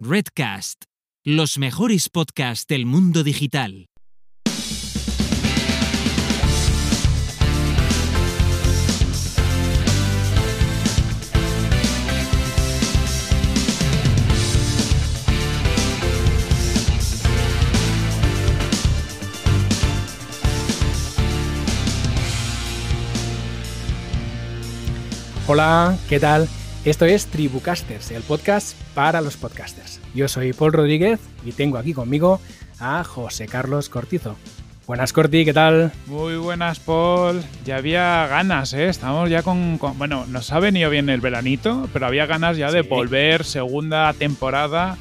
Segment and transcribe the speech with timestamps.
[0.00, 0.84] Redcast,
[1.24, 3.88] los mejores podcasts del mundo digital.
[25.48, 26.48] Hola, ¿qué tal?
[26.88, 30.00] Esto es Tribucasters, el podcast para los podcasters.
[30.14, 32.40] Yo soy Paul Rodríguez y tengo aquí conmigo
[32.80, 34.36] a José Carlos Cortizo.
[34.86, 35.92] Buenas, Corti, ¿qué tal?
[36.06, 37.42] Muy buenas, Paul.
[37.66, 38.88] Ya había ganas, ¿eh?
[38.88, 42.80] Estamos ya con, Bueno, nos ha venido bien el veranito, pero había ganas ya de
[42.80, 44.96] volver, segunda temporada,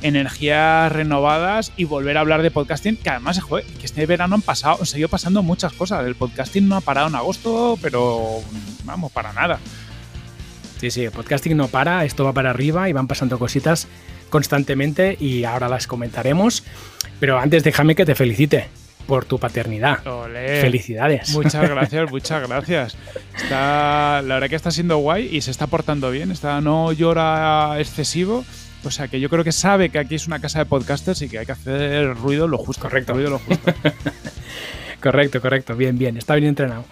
[0.00, 4.42] energías renovadas y volver a hablar de podcasting, que además, joder, que este verano han
[4.42, 6.06] pasado, han seguido pasando muchas cosas.
[6.06, 8.38] El podcasting no ha parado en agosto, pero
[8.84, 9.58] vamos, para nada.
[10.82, 13.86] Sí, sí, el podcasting no para, esto va para arriba y van pasando cositas
[14.30, 16.64] constantemente y ahora las comentaremos.
[17.20, 18.66] Pero antes déjame que te felicite
[19.06, 20.00] por tu paternidad.
[20.60, 21.32] Felicidades.
[21.34, 22.96] Muchas gracias, muchas gracias.
[23.36, 26.32] Está, la verdad que está siendo guay y se está portando bien.
[26.32, 28.44] Está, no llora excesivo.
[28.82, 31.28] O sea que yo creo que sabe que aquí es una casa de podcasters y
[31.28, 32.82] que hay que hacer ruido lo justo.
[32.82, 33.12] Correcto.
[33.12, 33.72] Ruido lo justo.
[35.00, 35.76] correcto, correcto.
[35.76, 36.16] Bien, bien.
[36.16, 36.86] Está bien entrenado.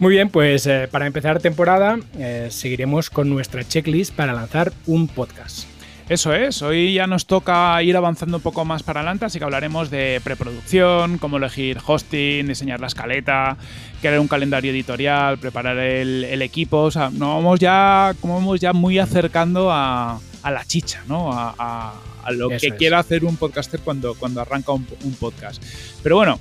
[0.00, 5.08] Muy bien, pues eh, para empezar temporada eh, seguiremos con nuestra checklist para lanzar un
[5.08, 5.66] podcast.
[6.08, 9.44] Eso es, hoy ya nos toca ir avanzando un poco más para adelante, así que
[9.44, 13.58] hablaremos de preproducción, cómo elegir hosting, diseñar la escaleta,
[14.00, 18.72] crear un calendario editorial, preparar el, equipo, o sea, nos vamos ya, como vamos ya
[18.72, 21.30] muy acercando a, la chicha, ¿no?
[21.30, 21.92] A,
[22.30, 25.62] lo que quiera hacer un podcaster cuando, cuando arranca un podcast.
[26.02, 26.40] Pero bueno,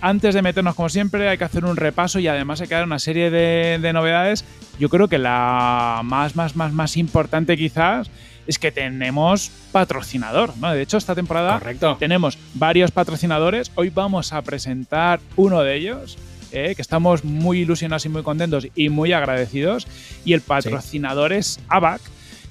[0.00, 2.84] antes de meternos, como siempre, hay que hacer un repaso y además hay que dar
[2.84, 4.44] una serie de, novedades.
[4.78, 8.10] Yo creo que la más, más, más, más importante quizás
[8.48, 10.72] es que tenemos patrocinador, ¿no?
[10.72, 11.60] De hecho, esta temporada
[11.98, 13.70] tenemos varios patrocinadores.
[13.74, 16.16] Hoy vamos a presentar uno de ellos,
[16.50, 19.86] eh, que estamos muy ilusionados y muy contentos y muy agradecidos.
[20.24, 22.00] Y el patrocinador es ABAC,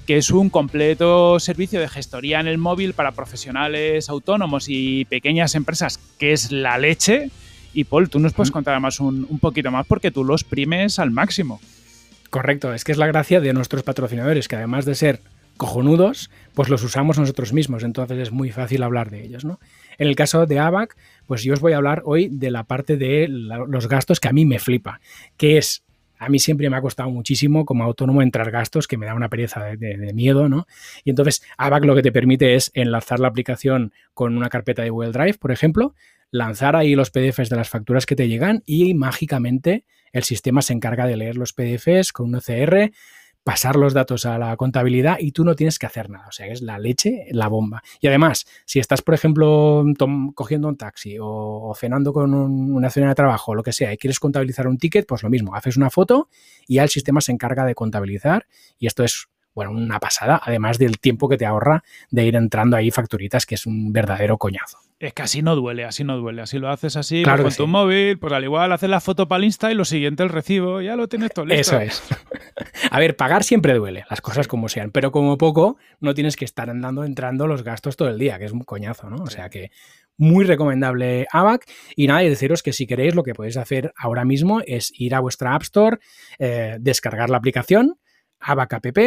[0.08, 5.54] que es un completo servicio de gestoría en el móvil para profesionales autónomos y pequeñas
[5.54, 7.30] empresas, que es la leche.
[7.74, 11.10] Y Paul, tú nos puedes contar además un, poquito más porque tú los primes al
[11.10, 11.60] máximo.
[12.30, 15.20] Correcto, es que es la gracia de nuestros patrocinadores, que además de ser
[15.58, 19.60] cojonudos, pues los usamos nosotros mismos, entonces es muy fácil hablar de ellos, ¿no?
[19.98, 22.96] En el caso de ABAC, pues yo os voy a hablar hoy de la parte
[22.96, 25.02] de los gastos que a mí me flipa,
[25.36, 25.82] que es
[26.18, 29.28] a mí siempre me ha costado muchísimo como autónomo entrar gastos, que me da una
[29.28, 30.66] pereza de, miedo, ¿no?
[31.04, 34.90] Y entonces ABAC lo que te permite es enlazar la aplicación con una carpeta de
[34.90, 35.94] Google Drive, por ejemplo,
[36.30, 40.72] lanzar ahí los PDFs de las facturas que te llegan y mágicamente el sistema se
[40.72, 42.90] encarga de leer los PDFs con un OCR,
[43.48, 46.26] pasar los datos a la contabilidad y tú no tienes que hacer nada.
[46.28, 47.82] O sea, es la leche, la bomba.
[47.98, 49.86] Y además, si estás, por ejemplo,
[50.34, 54.20] cogiendo un taxi o, cenando con una cena de trabajo lo que sea y quieres
[54.20, 56.28] contabilizar un ticket, pues lo mismo, haces una foto
[56.66, 58.46] y ya el sistema se encarga de contabilizar
[58.78, 61.82] y esto es bueno, una pasada, además del tiempo que te ahorra
[62.12, 64.78] de ir entrando ahí facturitas, que es un verdadero coñazo.
[65.00, 66.42] Es que así no duele, así no duele.
[66.42, 69.38] Así lo haces así pues con tu móvil, pues al igual haces la foto para
[69.38, 71.80] el Insta y lo siguiente el recibo, ya lo tienes todo listo.
[71.80, 72.04] Eso es.
[72.92, 76.44] A ver, pagar siempre duele, las cosas como sean, pero como poco no tienes que
[76.44, 79.24] estar andando entrando los gastos todo el día, que es un coñazo, ¿no?
[79.24, 79.72] O sea que
[80.16, 81.68] muy recomendable ABAC.
[81.96, 85.16] Y nada, y deciros que si queréis, lo que podéis hacer ahora mismo es ir
[85.16, 85.98] a vuestra App Store,
[86.38, 87.98] eh, descargar la aplicación
[88.40, 88.98] app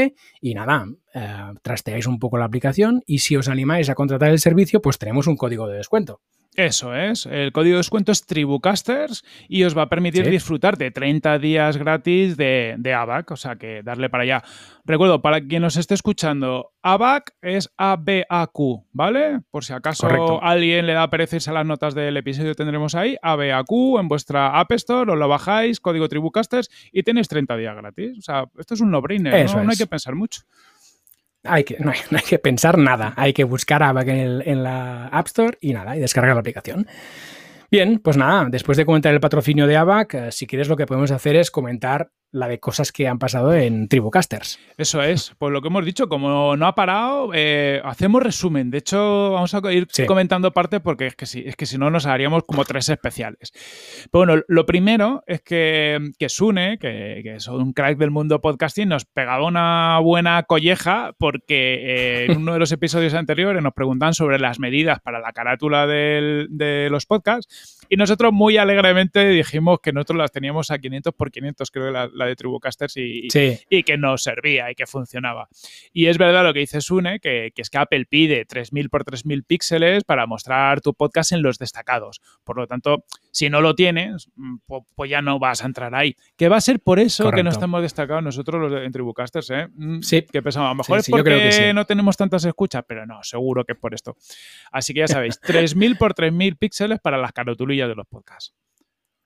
[0.41, 4.39] y nada, eh, trasteáis un poco la aplicación y si os animáis a contratar el
[4.39, 6.21] servicio, pues tenemos un código de descuento.
[6.55, 10.91] Eso es, el código de descuento es Tribucasters y os va a permitir disfrutar de
[10.91, 14.43] 30 días gratis de, de, ABAC, o sea que darle para allá.
[14.83, 19.39] Recuerdo, para quien nos esté escuchando, ABAC es ABAQ, ¿vale?
[19.49, 23.99] Por si acaso alguien le da pereza a las notas del episodio, tendremos ahí ABAQ
[24.01, 28.17] en vuestra App Store, os lo bajáis, código Tribucasters y tenéis 30 días gratis.
[28.17, 29.63] O sea, esto es un no-brainer, ¿no?
[29.63, 30.41] no hay que pensar mucho.
[31.43, 33.13] Hay que, no, hay, que pensar nada.
[33.17, 36.87] Hay que buscar ABAC en, en, la App Store y nada, y descargar la aplicación.
[37.71, 40.85] Bien, pues nada, después de comentar el patrocinio de ABAC, eh, si quieres lo que
[40.85, 44.59] podemos hacer es comentar la de cosas que han pasado en Tribucasters.
[44.77, 48.71] Eso es, pues lo que hemos dicho, como no ha parado, eh, hacemos resumen.
[48.71, 51.89] De hecho, vamos a ir comentando parte porque es que, si, es que si no
[51.89, 53.51] nos haríamos como tres especiales.
[54.11, 58.41] Pero bueno, lo primero es que, que Sune, que, que es un crack del mundo
[58.41, 63.73] podcasting, nos pegaba una buena colleja porque eh, en uno de los episodios anteriores nos
[63.73, 69.79] preguntan sobre las medidas para la carátula de los podcasts Y nosotros muy alegremente dijimos
[69.81, 73.27] que nosotros las teníamos a 500 por 500, creo, la, la de Tribucasters, y,
[73.69, 75.47] y, que nos servía y que funcionaba.
[75.93, 79.03] Y es verdad lo que dice Sune, que, que es que Apple pide 3000 por
[79.03, 82.21] 3000 píxeles para mostrar tu podcast en los destacados.
[82.43, 84.57] Por lo tanto, si no lo tienes, mm,
[84.95, 86.15] pues ya no vas a entrar ahí.
[86.37, 89.49] Que va a ser por eso que no estamos destacados nosotros los de, en Tribucasters,
[89.51, 89.67] ¿eh?
[89.73, 90.21] Mm, sí.
[90.23, 93.73] Que pensamos, a lo mejor es porque no tenemos tantas escuchas, pero no, seguro que
[93.73, 94.15] es por esto.
[94.71, 98.53] Así que ya sabéis, 3000 por 3000 píxeles para las carotulillas de los podcasts.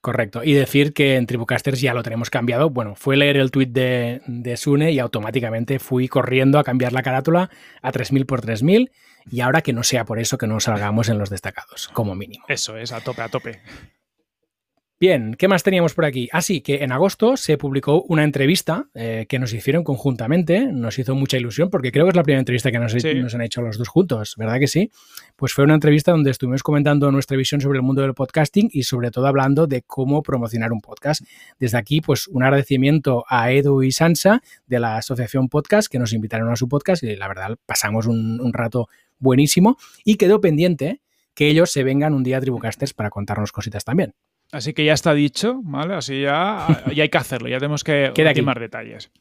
[0.06, 0.44] Correcto.
[0.44, 2.70] Y decir que en Tribucasters ya lo tenemos cambiado.
[2.70, 7.02] Bueno, fue leer el tweet de, de, Sune y automáticamente fui corriendo a cambiar la
[7.02, 7.50] carátula
[7.82, 8.92] a 3000 por 3000
[9.32, 12.46] y ahora que no sea por eso que no salgamos en los destacados, como mínimo.
[12.48, 13.62] Eso es, a tope, a tope.
[14.98, 16.30] Bien, ¿qué más teníamos por aquí?
[16.32, 20.72] Ah, sí, que en agosto se publicó una entrevista eh, que nos hicieron conjuntamente.
[20.72, 23.42] Nos hizo mucha ilusión porque creo que es la primera entrevista que nos, nos, han
[23.42, 24.92] hecho los dos juntos, ¿verdad que sí?
[25.36, 28.84] Pues fue una entrevista donde estuvimos comentando nuestra visión sobre el mundo del podcasting y
[28.84, 31.26] sobre todo hablando de cómo promocionar un podcast.
[31.60, 36.14] Desde aquí, pues un agradecimiento a Edu y Sansa de la Asociación Podcast que nos
[36.14, 38.88] invitaron a su podcast y la verdad pasamos un, un rato
[39.20, 39.76] buenísimo
[40.06, 41.02] y quedó pendiente
[41.34, 44.14] que ellos se vengan un día a Tribucasters para contarnos cositas también.
[44.52, 45.96] Así que ya está dicho, ¿vale?
[45.96, 49.12] Así ya, ya hay que hacerlo, ya tenemos que dar más detalles.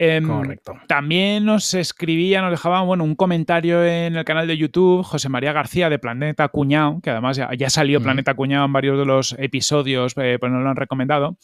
[0.00, 0.74] Em, Correcto.
[0.86, 5.52] También nos escribía, nos dejaba bueno, un comentario en el canal de YouTube, José María
[5.52, 10.14] García de Planeta Cuñado, que además ya, salió Planeta Cuñado en varios de los episodios,
[10.16, 11.36] eh, pues nos lo han recomendado.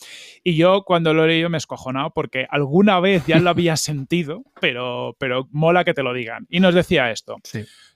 [0.45, 3.77] Y yo cuando lo he leído me he escojonado porque alguna vez ya lo había
[3.77, 6.47] sentido, pero, pero mola que te lo digan.
[6.49, 7.37] Y nos decía esto.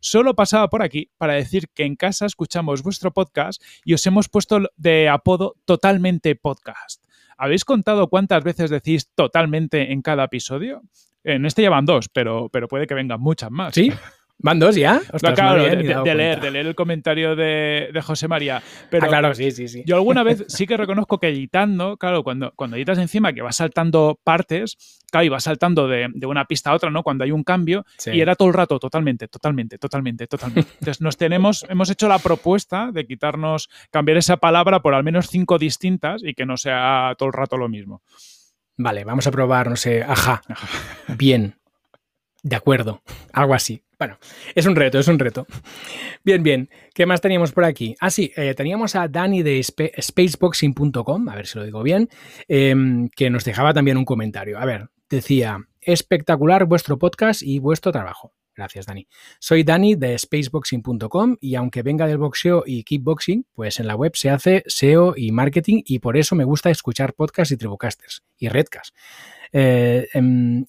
[0.01, 4.29] Solo pasaba por aquí para decir que en casa escuchamos vuestro podcast y os hemos
[4.29, 7.08] puesto de apodo totalmente podcast.
[7.39, 10.83] ¿Habéis contado cuántas veces decís totalmente en cada episodio?
[11.23, 13.75] En este llevan dos, pero, pero puede que vengan muchas más.
[13.75, 13.93] Sí.
[14.41, 15.01] ¿Van dos ya?
[15.35, 18.63] claro, de, leer, de leer el comentario de, José María.
[18.89, 19.83] Pero ah, claro, sí, sí, sí.
[19.85, 23.57] Yo alguna vez sí que reconozco que editando, claro, cuando, cuando editas encima que vas
[23.57, 27.03] saltando partes, claro, y vas saltando de, una pista a otra, ¿no?
[27.03, 30.71] Cuando hay un cambio, y era todo el rato totalmente, totalmente, totalmente, totalmente.
[30.81, 35.27] Entonces nos tenemos, hemos hecho la propuesta de quitarnos, cambiar esa palabra por al menos
[35.29, 38.03] cinco distintas y que no sea todo el rato lo mismo.
[38.77, 40.43] Vale, vamos a probar, no sé, ajá.
[41.09, 41.57] Bien.
[42.45, 43.03] De acuerdo.
[43.33, 43.83] Algo así.
[43.99, 44.19] Bueno,
[44.55, 45.47] es un reto, es un reto.
[46.25, 46.71] Bien, bien.
[46.95, 47.97] ¿Qué más teníamos por aquí?
[48.01, 52.09] Ah, sí, eh, teníamos a Dani de spaceboxing.com, a ver si lo digo bien,
[52.47, 54.59] em, que nos dejaba también un comentario.
[54.59, 58.35] A ver, decía, espectacular vuestro podcast y vuestro trabajo.
[58.55, 59.07] Gracias, Dani.
[59.39, 64.13] Soy Dani de spaceboxing.com y aunque venga del boxeo y kickboxing, pues en la web
[64.15, 68.49] se hace SEO y marketing y por eso me gusta escuchar podcasts y tribucasters y
[68.49, 68.95] redcast.
[69.53, 70.67] Eh, em,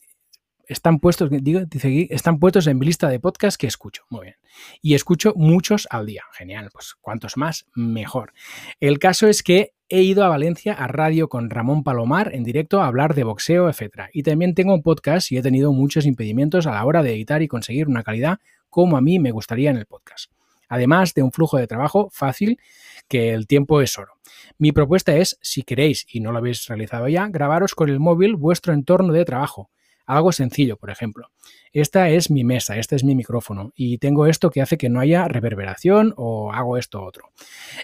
[0.70, 4.04] están puestos, digo, dice aquí, están puestos en mi lista de podcasts que escucho.
[4.10, 4.36] Muy bien.
[4.84, 6.24] Y escucho muchos al día.
[6.32, 6.70] Genial.
[6.72, 8.34] Pues cuantos más, mejor.
[8.80, 12.82] El caso es que he ido a Valencia a radio con Ramón Palomar en directo
[12.82, 14.10] a hablar de boxeo, etc.
[14.14, 17.42] Y también tengo un podcast y he tenido muchos impedimentos a la hora de editar
[17.42, 18.38] y conseguir una calidad
[18.70, 20.32] como a mí me gustaría en el podcast.
[20.68, 22.60] Además de un flujo de trabajo fácil,
[23.08, 24.14] que el tiempo es oro.
[24.60, 28.36] Mi propuesta es, si queréis y no lo habéis realizado ya, grabaros con el móvil
[28.36, 29.72] vuestro entorno de trabajo
[30.10, 31.30] algo sencillo, por ejemplo.
[31.72, 35.00] Esta es mi mesa, este es mi micrófono y tengo esto que hace que no
[35.00, 37.30] haya reverberación o hago esto otro.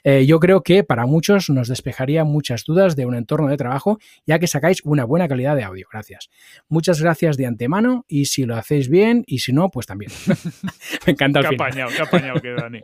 [0.04, 4.00] Eh, yo creo que para muchos nos despejaría muchas dudas de un entorno de trabajo
[4.26, 5.88] ya que sacáis una buena calidad de audio.
[5.92, 6.32] Gracias.
[6.68, 10.12] Muchas gracias de antemano y si lo hacéis bien y si no, pues también.
[11.06, 12.82] Me encanta el qué Apañado, qué apañado que Dani.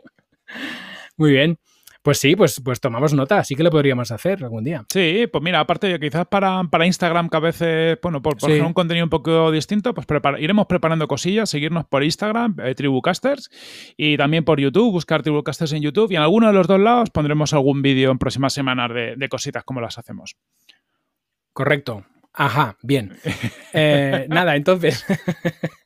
[1.16, 1.58] Muy bien.
[2.02, 4.84] Pues sí, pues, pues tomamos nota, así que lo podríamos hacer algún día.
[4.92, 8.50] Sí, pues mira, aparte de quizás para, para Instagram, que a veces, bueno, por, por
[8.50, 10.06] un contenido un poco distinto, pues
[10.40, 13.50] iremos preparando cosillas, seguirnos por Instagram, eh, Tribucasters,
[13.96, 17.10] y también por YouTube, buscar Tribucasters en YouTube, y en alguno de los dos lados
[17.10, 20.36] pondremos algún vídeo en próximas semanas de, cositas como las hacemos.
[21.52, 22.04] Correcto.
[22.32, 23.16] Ajá, bien.
[23.72, 25.04] Eh, nada, entonces.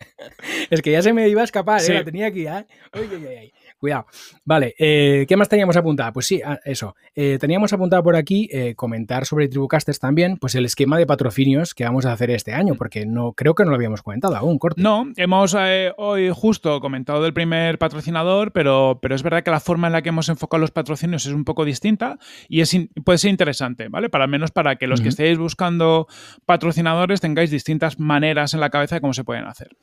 [0.71, 1.93] es que ya se me iba a escapar, ¿eh?
[1.93, 2.47] la tenía aquí.
[2.47, 2.65] ¿eh?
[2.95, 3.53] Uy, uy, uy.
[3.79, 4.07] Cuidado.
[4.45, 6.13] Vale, eh, ¿qué más teníamos apuntado?
[6.13, 6.97] Pues sí, ah, eso.
[7.15, 11.75] Eh, teníamos apuntado por aquí eh, comentar sobre Tribucasters también, pues el esquema de patrocinios
[11.75, 14.59] que vamos a hacer este año, porque no creo que no lo habíamos comentado aún,
[14.59, 14.81] corto.
[14.81, 15.55] No, hemos
[15.97, 20.03] hoy justo comentado del primer patrocinador, pero, pero es verdad que la forma en la
[20.03, 22.19] que hemos enfocado los patrocinios es un poco distinta
[22.49, 24.09] y es puede ser interesante, ¿vale?
[24.09, 26.07] Para menos para que los que estéis buscando
[26.47, 29.77] patrocinadores tengáis distintas maneras en la cabeza de cómo se pueden hacer.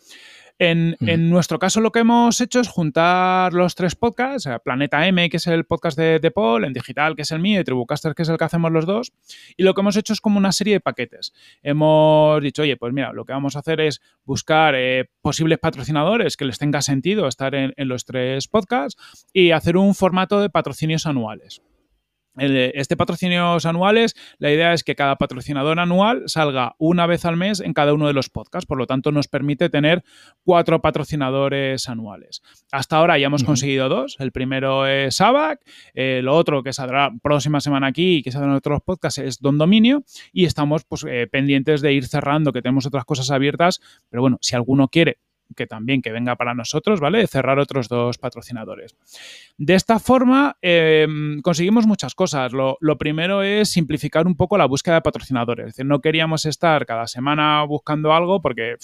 [0.60, 0.96] En,
[1.30, 5.48] nuestro caso lo que hemos hecho es juntar los tres podcasts, Planeta M, que es
[5.48, 8.38] el podcast de, Paul, en digital, que es el mío, y Tribucaster, que es el
[8.38, 9.12] que hacemos los dos,
[9.58, 11.34] y lo que hemos hecho es como una serie de paquetes.
[11.64, 16.38] Hemos dicho, oye, pues mira, lo que vamos a hacer es buscar eh, posibles patrocinadores
[16.38, 20.50] que les tenga sentido estar en, en los tres podcasts y hacer un formato de
[20.50, 21.62] patrocinios anuales.
[22.38, 27.60] Este patrocinios anuales, la idea es que cada patrocinador anual salga una vez al mes
[27.60, 28.66] en cada uno de los podcasts.
[28.66, 30.04] Por lo tanto, nos permite tener
[30.44, 32.42] cuatro patrocinadores anuales.
[32.72, 34.18] Hasta ahora ya hemos conseguido dos.
[34.20, 35.60] El primero es ABAC,
[35.94, 39.58] el otro que saldrá próxima semana aquí y que saldrá en otros podcasts es Don
[39.58, 40.04] Dominio.
[40.32, 43.80] Y estamos pues, eh, pendientes de ir cerrando, que tenemos otras cosas abiertas.
[44.10, 45.20] Pero bueno, si alguno quiere
[45.54, 47.26] que también que venga para nosotros, ¿vale?
[47.28, 48.96] Cerrar otros dos patrocinadores.
[49.58, 51.08] De esta forma eh,
[51.42, 52.54] conseguimos muchas cosas.
[52.54, 55.68] Lo, primero es simplificar un poco la búsqueda de patrocinadores.
[55.68, 58.76] Es decir, no queríamos estar cada semana buscando algo porque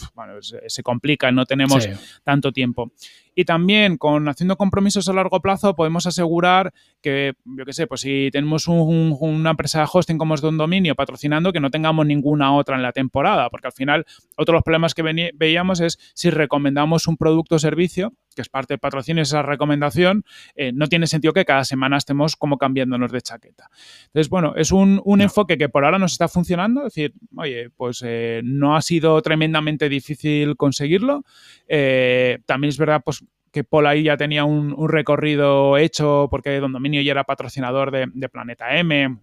[0.67, 1.87] se, complica y no tenemos
[2.23, 2.91] tanto tiempo.
[3.39, 8.01] Y también con haciendo compromisos a largo plazo podemos asegurar que, yo qué sé, pues
[8.01, 12.05] si tenemos una empresa de hosting como es de un dominio patrocinando, que no tengamos
[12.05, 14.05] ninguna otra en la temporada, porque al final
[14.35, 18.49] otro de los problemas que veíamos es si recomendamos un producto o servicio, que es
[18.49, 20.23] parte del patrocinio, esa recomendación,
[20.55, 23.69] eh, no tiene sentido que cada semana estemos como cambiándonos de chaqueta.
[24.07, 28.03] Entonces, bueno, es un, enfoque que por ahora nos está funcionando, es decir, oye, pues
[28.05, 31.23] eh, no ha sido tremendamente difícil conseguirlo.
[31.67, 36.71] Eh, también es verdad, pues que Paul ahí ya tenía un, recorrido hecho porque Don
[36.71, 39.17] Dominio ya era patrocinador de, Planeta M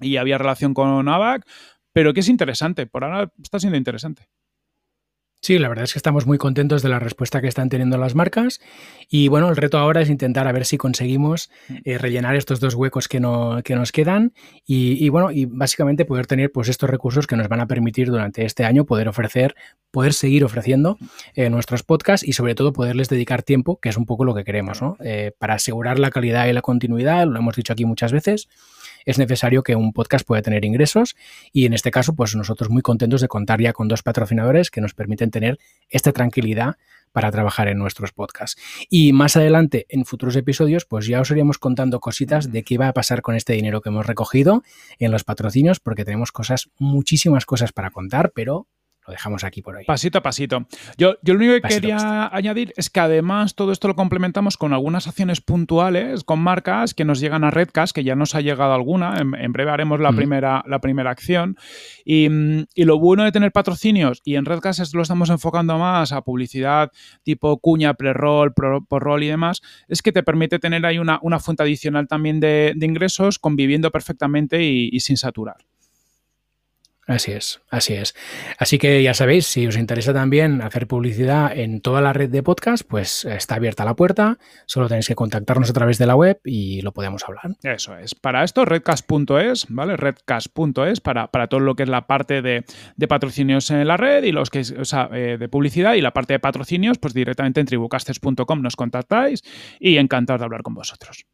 [0.00, 1.44] y había relación con ABAC,
[1.92, 4.28] pero que es interesante, por ahora está siendo interesante.
[5.46, 8.16] Sí, la verdad es que estamos muy contentos de la respuesta que están teniendo las
[8.16, 8.60] marcas.
[9.08, 11.52] Y bueno, el reto ahora es intentar a ver si conseguimos
[11.84, 14.32] eh, rellenar estos dos huecos que, no, que nos quedan
[14.66, 18.44] y, bueno, y básicamente poder tener pues estos recursos que nos van a permitir durante
[18.44, 19.54] este año poder ofrecer,
[19.92, 20.98] poder seguir ofreciendo
[21.36, 24.42] eh, nuestros podcasts y sobre todo poderles dedicar tiempo, que es un poco lo que
[24.42, 24.96] queremos, ¿no?
[24.98, 28.48] Eh, para asegurar la calidad y la continuidad, lo hemos dicho aquí muchas veces,
[29.06, 31.16] es necesario que un podcast pueda tener ingresos
[31.52, 34.80] y en este caso pues nosotros muy contentos de contar ya con dos patrocinadores que
[34.80, 35.58] nos permiten tener
[35.90, 36.76] esta tranquilidad
[37.12, 38.60] para trabajar en nuestros podcasts.
[38.90, 42.88] Y más adelante, en futuros episodios, pues ya os iríamos contando cositas de qué va
[42.88, 44.62] a pasar con este dinero que hemos recogido
[44.98, 48.66] en los patrocinios, porque tenemos cosas, muchísimas cosas para contar, pero
[49.06, 49.84] lo dejamos aquí por ahí.
[49.84, 50.66] Pasito a pasito.
[50.98, 54.72] Yo, yo lo único que quería añadir es que además todo esto lo complementamos con
[54.72, 58.72] algunas acciones puntuales con marcas que nos llegan a Redcast, que ya nos ha llegado
[58.72, 59.18] alguna.
[59.18, 61.56] En, breve haremos la, primera, la primera acción.
[62.04, 62.28] Y,
[62.76, 67.58] lo bueno de tener patrocinios, y en Redcast lo estamos enfocando más a publicidad tipo
[67.58, 72.06] cuña, pre-roll, por-roll y demás, es que te permite tener ahí una, una fuente adicional
[72.06, 75.56] también de, ingresos conviviendo perfectamente y sin saturar.
[77.06, 78.16] Así es, así es.
[78.58, 82.42] Así que ya sabéis, si os interesa también hacer publicidad en toda la red de
[82.42, 86.40] podcast, pues está abierta la puerta, solo tenéis que contactarnos a través de la web
[86.44, 87.56] y lo podemos hablar.
[87.62, 88.16] Eso es.
[88.16, 89.96] Para esto, redcast.es, ¿vale?
[89.96, 92.64] Redcast.es para, para todo lo que es la parte de,
[93.08, 96.32] patrocinios en la red y los que, o sea, eh, de publicidad y la parte
[96.32, 99.44] de patrocinios, pues directamente en tribucasters.com nos contactáis
[99.78, 101.24] y encantado de hablar con vosotros.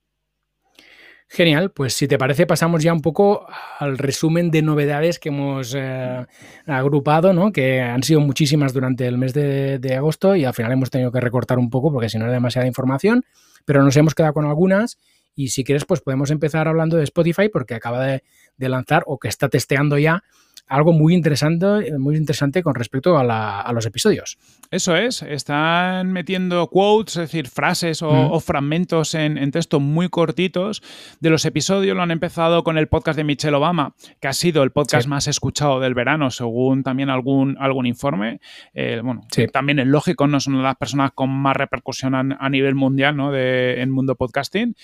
[1.34, 3.46] Genial, pues si te parece pasamos ya un poco
[3.78, 6.26] al resumen de novedades que hemos eh,
[6.66, 7.52] agrupado, ¿no?
[7.52, 11.22] que han sido muchísimas durante el mes de, agosto y al final hemos tenido que
[11.22, 13.24] recortar un poco porque si no era demasiada información,
[13.64, 14.98] pero nos hemos quedado con algunas
[15.34, 19.28] y si quieres pues podemos empezar hablando de Spotify porque acaba de lanzar o que
[19.28, 20.24] está testeando ya
[20.72, 21.66] algo muy interesante,
[21.98, 24.38] muy interesante con respecto a, los episodios.
[24.70, 30.82] Eso es, están metiendo quotes, es decir, frases o, fragmentos en, texto muy cortitos
[31.20, 31.94] de los episodios.
[31.94, 35.28] Lo han empezado con el podcast de Michelle Obama, que ha sido el podcast más
[35.28, 38.40] escuchado del verano, según también algún, algún informe.
[38.72, 43.14] Eh, bueno, también es lógico, no son las personas con más repercusión a, nivel mundial
[43.14, 43.30] ¿no?
[43.30, 44.74] de, en mundo podcasting.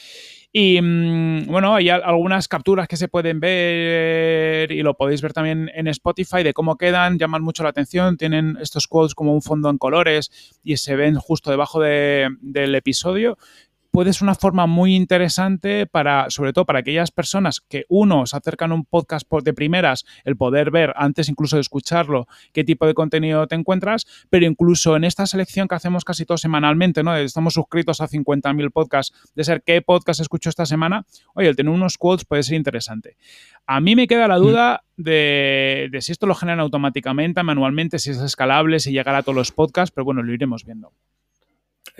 [0.52, 5.70] Y mm, bueno, hay algunas capturas que se pueden ver y lo podéis ver también
[5.74, 9.68] en Spotify de cómo quedan, llaman mucho la atención, tienen estos quotes como un fondo
[9.68, 13.36] en colores y se ven justo debajo del episodio
[13.90, 18.36] puede ser una forma muy interesante para, sobre todo para aquellas personas que uno se
[18.36, 22.86] acercan a un podcast de primeras, el poder ver antes incluso de escucharlo qué tipo
[22.86, 27.16] de contenido te encuentras, pero incluso en esta selección que hacemos casi todos semanalmente, ¿no?
[27.16, 31.04] Estamos suscritos a 50.000 podcasts, de ser qué podcast escucho esta semana,
[31.34, 33.16] oye, el tener unos quotes puede ser interesante.
[33.66, 38.10] A mí me queda la duda de, de si esto lo generan automáticamente, manualmente, si
[38.10, 40.92] es escalable, si llegará a todos los podcasts, pero bueno, lo iremos viendo.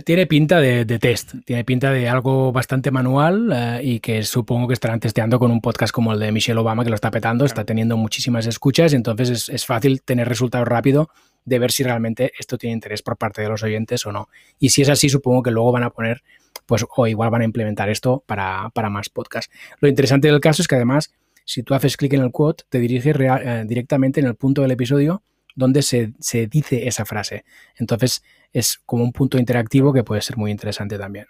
[0.04, 4.74] Tiene pinta de, test, tiene pinta de algo bastante manual eh, y que supongo que
[4.74, 7.64] estarán testeando con un podcast como el de Michelle Obama, que lo está petando, está
[7.64, 11.10] teniendo muchísimas escuchas y entonces es, fácil tener resultados rápido
[11.44, 14.28] de ver si realmente esto tiene interés por parte de los oyentes o no.
[14.60, 16.22] Y si es así, supongo que luego van a poner,
[16.64, 19.52] pues, o igual van a implementar esto para, más podcasts.
[19.80, 21.12] Lo interesante del caso es que además,
[21.44, 24.70] si tú haces clic en el quote, te dirige eh, directamente en el punto del
[24.70, 25.22] episodio
[25.58, 27.44] donde se, se dice esa frase.
[27.76, 28.22] Entonces
[28.52, 31.26] es como un punto interactivo que puede ser muy interesante también.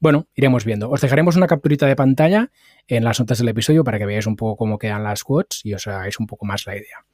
[0.00, 0.90] Bueno, iremos viendo.
[0.90, 2.50] Os dejaremos una capturita de pantalla
[2.86, 5.72] en las notas del episodio para que veáis un poco cómo quedan las quotes y
[5.72, 7.06] os hagáis un poco más la idea.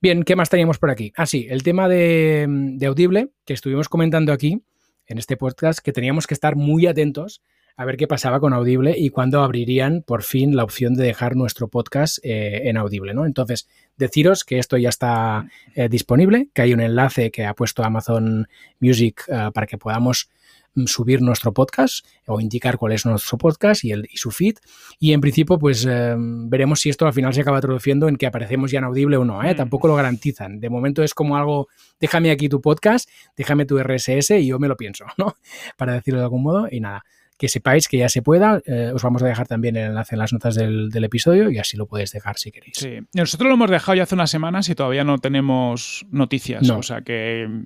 [0.00, 1.12] Bien, ¿qué más teníamos por aquí?
[1.16, 4.62] Ah, sí, el tema de, de Audible, que estuvimos comentando aquí
[5.06, 7.42] en este podcast, que teníamos que estar muy atentos
[7.76, 11.36] a ver qué pasaba con Audible y cuándo abrirían por fin la opción de dejar
[11.36, 13.26] nuestro podcast eh, en Audible, ¿no?
[13.26, 17.82] Entonces, deciros que esto ya está eh, disponible, que hay un enlace que ha puesto
[17.84, 18.48] Amazon
[18.80, 20.28] Music eh, para que podamos
[20.74, 24.56] mm, subir nuestro podcast o indicar cuál es nuestro podcast y, el, y su feed.
[24.98, 28.70] Y en principio, pues veremos si esto al final se acaba traduciendo en que aparecemos
[28.70, 29.42] ya en Audible o no.
[29.42, 29.54] ¿eh?
[29.54, 29.56] Mm.
[29.56, 30.60] Tampoco lo garantizan.
[30.60, 31.68] De momento es como algo,
[32.00, 35.36] déjame aquí tu podcast, déjame tu RSS y yo me lo pienso, ¿no?
[35.76, 36.68] Para decirlo de algún modo.
[36.70, 37.04] Y nada,
[37.42, 38.62] que sepáis que ya se pueda.
[38.66, 41.76] Eh, os vamos a dejar también el enlace en las notas del, episodio y así
[41.76, 42.76] lo podéis dejar si queréis.
[42.76, 46.70] Sí, nosotros lo hemos dejado ya hace unas semanas y todavía no tenemos noticias.
[46.70, 47.64] O sea que,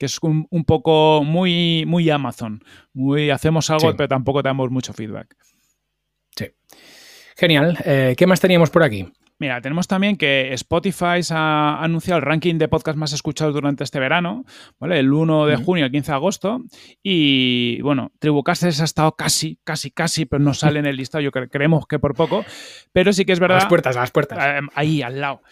[0.00, 2.64] es un, poco muy, muy Amazon.
[2.92, 5.36] Muy hacemos algo, pero tampoco tenemos mucho feedback.
[6.36, 6.46] Sí.
[7.36, 7.78] Genial.
[7.84, 9.06] Eh, ¿Qué más teníamos por aquí?
[9.40, 13.98] Mira, tenemos también que Spotify ha anunciado el ranking de podcast más escuchados durante este
[13.98, 14.44] verano,
[14.78, 15.00] ¿vale?
[15.00, 16.62] El 1 de junio al 15 de agosto.
[17.02, 21.20] Y bueno, Tribucasters ha estado casi, casi, casi, pero no sale en el listado.
[21.20, 22.44] Yo creemos que por poco.
[22.92, 23.58] Pero sí que es verdad.
[23.58, 24.38] A las puertas, a las puertas.
[24.40, 25.42] Eh, ahí, al lado.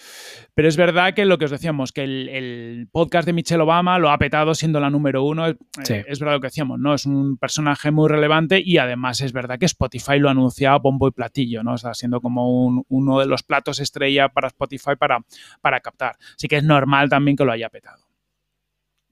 [0.55, 4.11] Pero es verdad que lo que os decíamos, que el, podcast de Michelle Obama lo
[4.11, 5.49] ha petado siendo la número uno.
[5.49, 5.57] Eh,
[6.07, 6.95] es verdad lo que decíamos, ¿no?
[6.95, 11.09] Es un personaje muy relevante y además es verdad que Spotify lo ha anunciado bombo
[11.09, 11.75] y platillo, ¿no?
[11.75, 15.25] Está siendo como uno de los platos estrella para Spotify para,
[15.61, 16.17] para captar.
[16.37, 18.03] Así que es normal también que lo haya petado.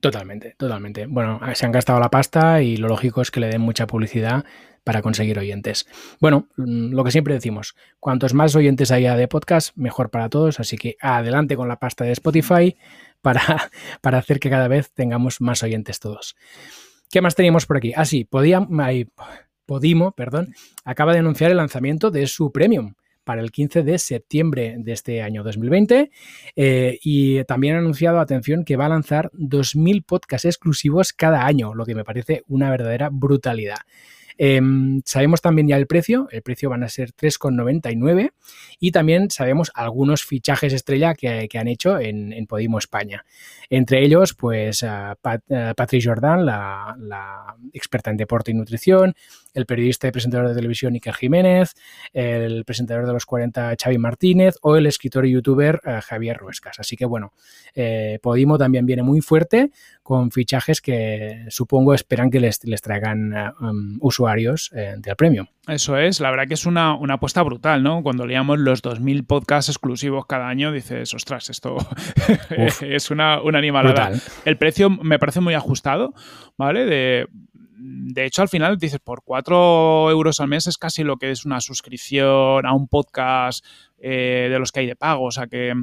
[0.01, 1.05] Totalmente, totalmente.
[1.05, 4.43] Bueno, se han gastado la pasta y lo lógico es que le den mucha publicidad
[4.83, 5.87] para conseguir oyentes.
[6.19, 10.59] Bueno, mm, lo que siempre decimos, cuantos más oyentes haya de podcast, mejor para todos,
[10.59, 12.75] así que adelante con la pasta de Spotify
[13.21, 13.71] para,
[14.01, 16.35] para hacer que cada vez tengamos más oyentes todos.
[17.11, 17.93] ¿Qué más teníamos por aquí?
[17.95, 18.27] Ah, sí,
[19.65, 24.75] Podimo, perdón, acaba de anunciar el lanzamiento de su premium para el 15 de septiembre
[24.77, 26.11] de este año 2020
[26.55, 31.73] eh, y también ha anunciado, atención, que va a lanzar 2.000 podcasts exclusivos cada año,
[31.73, 33.77] lo que me parece una verdadera brutalidad.
[34.43, 38.31] Em, sabemos también ya el precio, el precio van a ser 3,99
[38.79, 43.23] y también sabemos algunos fichajes estrella que, han hecho en, Podimo España.
[43.69, 44.83] Entre ellos, pues
[45.21, 45.43] Pat,
[45.77, 49.13] Patrick Jordan, la, experta en deporte y nutrición,
[49.53, 51.75] el periodista y presentador de televisión Iker Jiménez,
[52.11, 56.79] el presentador de los 40 Xavi Martínez o el escritor y youtuber eh, Javier Ruescas.
[56.79, 57.33] Así que bueno,
[57.75, 59.69] eh, Podimo también viene muy fuerte
[60.01, 65.47] con fichajes que supongo esperan que les, les traigan eh, um, usuarios del premium.
[65.67, 68.01] Eso es, la verdad que es una, apuesta brutal, ¿no?
[68.03, 71.77] Cuando leíamos los 2.000 podcasts exclusivos cada año, dices, ostras, esto
[72.81, 74.11] es una, una animalada.
[74.45, 76.13] El precio me parece muy ajustado,
[76.57, 76.85] ¿vale?
[76.85, 77.27] De,
[77.83, 81.45] de hecho, al final dices, por 4 euros al mes es casi lo que es
[81.45, 83.65] una suscripción a un podcast
[83.97, 85.25] eh, de los que hay de pago.
[85.25, 85.73] O sea que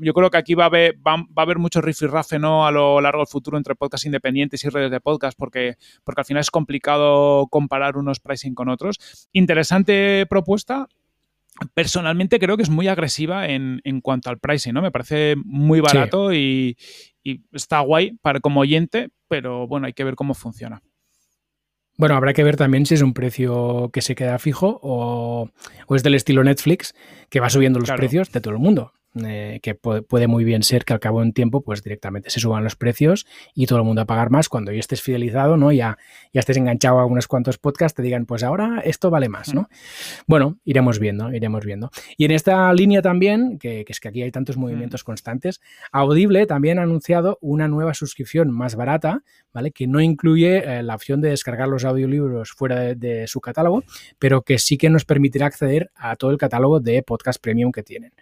[0.00, 2.66] yo creo que aquí va a haber, va, a haber mucho rifirrafe ¿no?
[2.66, 6.24] a lo largo del futuro entre podcasts independientes y redes de podcast porque, porque al
[6.24, 9.28] final es complicado comparar unos pricing con otros.
[9.32, 10.86] Interesante propuesta.
[11.74, 14.82] Personalmente creo que es muy agresiva en, cuanto al pricing, ¿no?
[14.82, 16.76] Me parece muy barato y,
[17.24, 20.82] y, está guay para como oyente, pero bueno, hay que ver cómo funciona.
[21.98, 25.50] Bueno, habrá que ver también si es un precio que se queda fijo o,
[25.94, 26.94] es del estilo Netflix,
[27.30, 28.92] que va subiendo los precios de todo el mundo.
[29.24, 32.38] Eh, que puede, muy bien ser que al cabo de un tiempo pues directamente se
[32.38, 35.72] suban los precios y todo el mundo a pagar más cuando ya estés fidelizado, ¿no?
[35.72, 35.96] Ya,
[36.34, 39.68] ya estés enganchado a unos cuantos podcasts, te digan, pues ahora esto vale más, ¿no?
[40.26, 41.90] Bueno, iremos viendo, iremos viendo.
[42.18, 45.60] Y en esta línea también, que, es que aquí hay tantos movimientos constantes,
[45.92, 49.70] Audible también ha anunciado una nueva suscripción más barata, ¿vale?
[49.70, 53.82] Que no incluye eh, la opción de descargar los audiolibros fuera de, de su catálogo,
[54.18, 57.82] pero que sí que nos permitirá acceder a todo el catálogo de podcast premium que
[57.82, 58.12] tienen.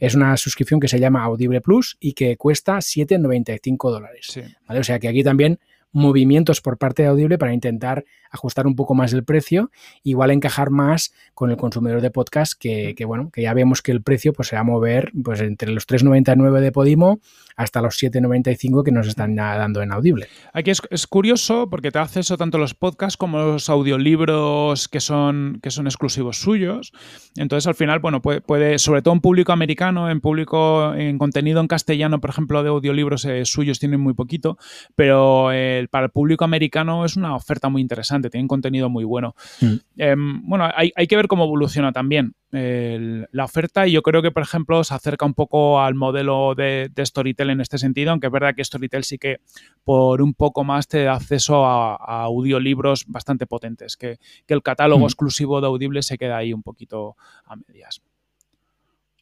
[0.00, 4.40] Es una suscripción que se llama Audible Plus y que cuesta 7,95 dólares.
[4.68, 5.58] O sea que aquí también
[5.92, 9.70] movimientos por parte de Audible para intentar ajustar un poco más el precio,
[10.02, 14.02] igual encajar más con el consumidor de podcast que, bueno, que ya vemos que el
[14.02, 17.20] precio pues se va a mover pues entre los 3.99 de Podimo
[17.56, 20.26] hasta los 7.95 que nos están dando en Audible.
[20.52, 25.58] Aquí es, curioso porque te da acceso tanto los podcasts como los audiolibros que son,
[25.62, 26.92] que son exclusivos suyos.
[27.36, 31.60] Entonces al final, bueno, puede, puede sobre todo en público americano, en público, en contenido
[31.60, 34.56] en castellano, por ejemplo, de audiolibros eh, suyos tienen muy poquito,
[34.96, 35.50] pero
[35.90, 39.34] para el público americano es una oferta muy interesante, tienen contenido muy bueno.
[39.60, 39.74] Mm.
[39.98, 44.20] Em, bueno, hay, hay que ver cómo evoluciona también el- la oferta y yo creo
[44.22, 48.10] que, por ejemplo, se acerca un poco al modelo de, de Storytel en este sentido,
[48.10, 49.38] aunque es verdad que Storytel sí que
[49.84, 54.62] por un poco más te da acceso a, a audiolibros bastante potentes, que, que el
[54.62, 55.06] catálogo Mm.
[55.06, 58.02] exclusivo de Audible se queda ahí un poquito a medias.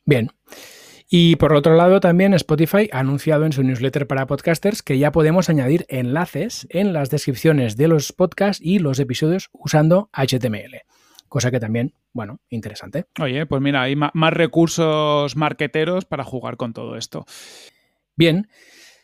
[0.05, 0.31] Bien.
[1.13, 5.11] Y por otro lado, también Spotify ha anunciado en su newsletter para podcasters que ya
[5.11, 10.83] podemos añadir enlaces en las descripciones de los podcasts y los episodios usando HTML.
[11.29, 13.07] Cosa que también, bueno, interesante.
[13.21, 17.27] Oye, pues mira, hay más recursos marqueteros para jugar con todo esto.
[18.15, 18.49] Bien.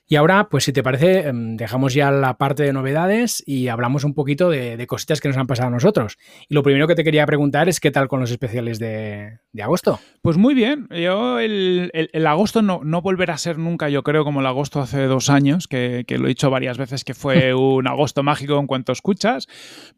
[0.09, 4.05] Y ahora, pues si te parece, em, dejamos ya la parte de novedades y hablamos
[4.05, 6.17] un poquito de, de cositas que nos han pasado a nosotros.
[6.49, 9.63] Y lo primero que te quería preguntar es qué tal con los especiales de, de
[9.63, 9.99] agosto.
[10.23, 10.87] Pues muy bien.
[10.91, 14.47] Yo el, el- el agosto no, no volverá a ser nunca, yo creo, como el
[14.47, 18.23] agosto hace dos años, que, que lo he dicho varias veces que fue un agosto
[18.23, 19.49] mágico en cuanto escuchas.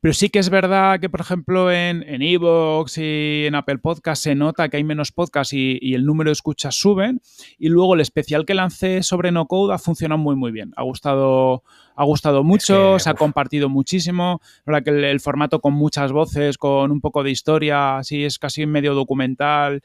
[0.00, 4.22] Pero sí que es verdad que, por ejemplo, en en Evox y en Apple Podcast
[4.22, 7.20] se nota que hay menos podcasts y, y el número de escuchas suben.
[7.58, 10.72] Y luego el especial que lancé sobre No Code ha funcionado muy, muy bien.
[10.76, 11.64] Ha gustado,
[12.00, 13.18] ha gustado mucho, que, se ha uf.
[13.18, 14.40] compartido muchísimo.
[14.64, 18.38] La que el, el formato con muchas voces, con un poco de historia, así es
[18.38, 19.80] casi medio documental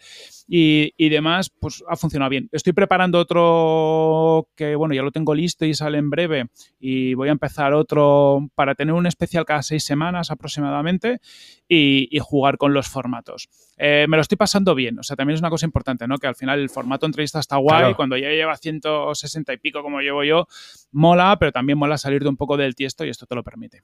[0.47, 2.49] y, y demás, pues ha funcionado bien.
[2.52, 6.47] Estoy preparando otro que, bueno, ya lo tengo listo y sale en breve
[6.80, 11.19] y voy a empezar otro para tener un especial cada seis semanas aproximadamente
[11.67, 13.49] y, y jugar con los formatos.
[13.78, 16.17] Eh, me lo estoy pasando bien, o sea, también es una cosa importante, ¿no?
[16.19, 17.95] Que al final el formato entrevista está guay, Claro.
[17.95, 20.47] cuando ya lleva 160 y pico como llevo yo,
[20.91, 23.84] mola, pero también mola salir de un poco del tiesto y esto te lo permite.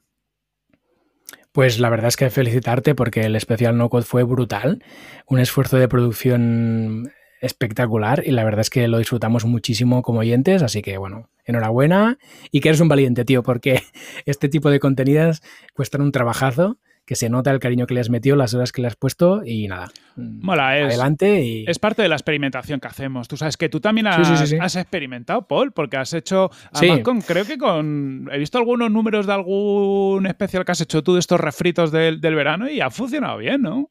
[1.52, 4.84] Pues la verdad es que felicitarte porque el especial No Code fue brutal,
[5.26, 10.62] un esfuerzo de producción espectacular y la verdad es que lo disfrutamos muchísimo como oyentes,
[10.62, 12.18] así que bueno, enhorabuena
[12.52, 13.82] y que eres un valiente, tío, porque
[14.26, 15.42] este tipo de contenidos
[15.74, 18.82] cuestan un trabajazo, que se nota el cariño que le has metido, las horas que
[18.82, 19.90] le has puesto y nada.
[20.16, 21.64] Mola, es- Adelante y...
[21.66, 23.26] Es parte de la experimentación que hacemos.
[23.26, 24.58] Tú sabes que tú también has, sí, sí, sí.
[24.60, 26.50] has experimentado, Paul, porque has hecho.
[26.72, 27.02] Además, Sí.
[27.02, 28.28] con, creo que con.
[28.32, 32.20] He visto algunos números de algún especial que has hecho tú de estos refritos del,
[32.20, 33.90] del verano y ha funcionado bien, ¿no?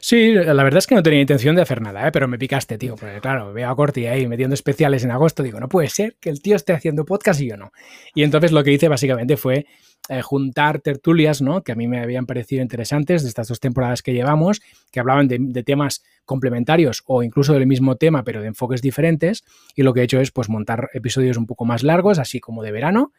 [0.00, 2.12] Sí, la verdad es que no tenía intención de hacer nada, ¿eh?
[2.12, 2.96] pero me picaste, tío.
[2.96, 5.42] Porque claro, veo a Corti ahí metiendo especiales en agosto.
[5.42, 7.72] Digo, no puede ser que el tío esté haciendo podcast y yo no.
[8.14, 9.66] Y entonces lo que hice básicamente fue
[10.08, 11.62] eh, juntar tertulias, ¿no?
[11.62, 15.28] Que a mí me habían parecido interesantes de estas dos temporadas que llevamos, que hablaban
[15.28, 19.44] de, de temas complementarios o incluso del mismo tema, pero de enfoques diferentes.
[19.74, 22.62] Y lo que he hecho es pues montar episodios un poco más largos, así como
[22.62, 23.12] de verano,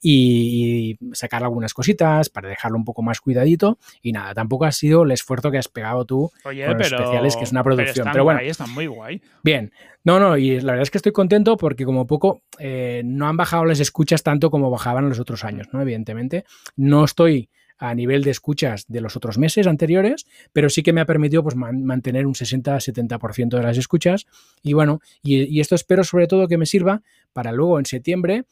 [0.00, 3.78] y, sacar algunas cositas para dejarlo un poco más cuidadito.
[4.02, 7.36] Y nada, tampoco ha sido el esfuerzo que has pegado tú Oye, con los especiales,
[7.36, 7.92] que es una producción.
[7.94, 8.38] Pero, están Pero bueno.
[8.40, 9.22] guay, están muy guay.
[9.42, 9.72] Bien,
[10.04, 13.36] no, no, y la verdad es que estoy contento porque como poco eh, no han
[13.36, 15.80] bajado las escuchas tanto como bajaban los otros años, ¿no?
[15.82, 16.44] Evidentemente.
[16.76, 17.48] No estoy
[17.80, 21.44] a nivel de escuchas de los otros meses anteriores, pero sí que me ha permitido
[21.44, 24.26] pues, man- mantener un 60-70% de las escuchas.
[24.62, 28.44] Y bueno, y, y esto espero sobre todo que me sirva para luego en septiembre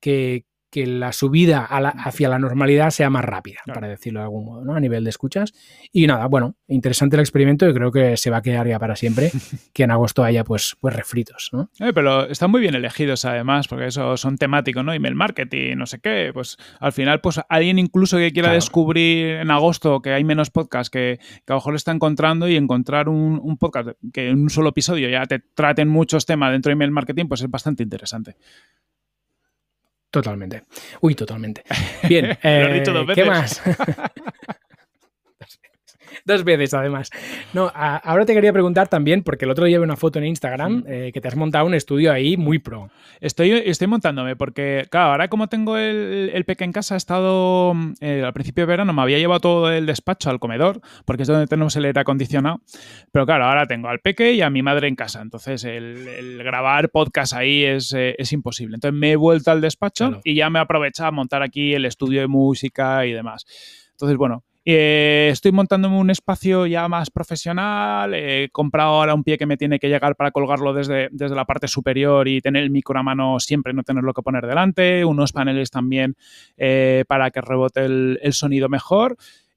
[0.00, 3.78] que, que la subida la- hacia la normalidad sea más rápida, Claro.
[3.80, 4.74] para decirlo de algún modo, ¿no?
[4.74, 5.52] A nivel de escuchas.
[5.92, 8.96] Y nada, bueno, interesante el experimento y creo que se va a quedar ya para
[8.96, 9.30] siempre
[9.72, 11.70] que en agosto haya pues, pues refritos, ¿no?
[11.78, 14.92] Eh, pero están muy bien elegidos además, porque eso son temáticos, ¿no?
[14.92, 16.32] Email marketing, no sé qué.
[16.34, 18.56] Pues al final, pues alguien incluso que quiera Claro.
[18.56, 22.56] descubrir en agosto que hay menos podcasts que, que a lo mejor está encontrando y
[22.56, 26.70] encontrar un, un podcast que en un solo episodio ya te traten muchos temas dentro
[26.70, 28.36] de email marketing, pues es bastante interesante.
[30.14, 30.62] Totalmente.
[31.00, 31.64] Uy, totalmente.
[32.08, 33.26] Bien, Lo eh, dicho dos ¿qué veces.
[33.26, 33.62] más?
[36.26, 37.10] Dos veces, además.
[37.52, 40.24] No, a- ahora te quería preguntar también, porque el otro día vi una foto en
[40.24, 42.88] Instagram eh, que te has montado un estudio ahí muy pro.
[43.20, 47.74] Estoy, estoy montándome porque, claro, ahora como tengo el, el peque en casa, he estado
[48.00, 51.28] eh, al principio de verano, me había llevado todo el despacho al comedor, porque es
[51.28, 52.60] donde tenemos el aire acondicionado.
[53.12, 55.20] Pero claro, ahora tengo al peque y a mi madre en casa.
[55.20, 58.76] Entonces, el, el grabar podcast ahí es, eh, es imposible.
[58.76, 60.20] Entonces, me he vuelto al despacho Claro.
[60.24, 63.44] y ya me he aprovechado a montar aquí el estudio de música y demás.
[63.92, 64.42] Entonces, bueno.
[64.64, 68.14] Eh, estoy montándome un espacio ya más profesional.
[68.14, 71.44] He comprado ahora un pie que me tiene que llegar para colgarlo desde, desde la
[71.44, 75.04] parte superior y tener el micro a mano siempre, no tenerlo que poner delante.
[75.04, 76.16] Unos paneles también
[76.56, 79.16] eh, para que rebote el, el sonido mejor.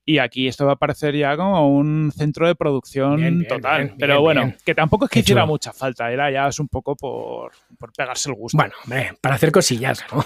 [0.10, 3.84] Y aquí esto va a parecer ya como un centro de producción Bien, bien, total.
[3.84, 6.10] bien, Pero bueno, que tampoco es que hiciera mucha falta.
[6.10, 8.58] Era ya es un poco por, por pegarse el gusto.
[8.58, 10.24] Bueno, hombre, para hacer cosillas, ¿no?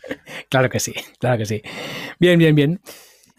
[0.48, 1.60] claro que sí, claro que sí.
[2.20, 2.80] Bien, bien, bien.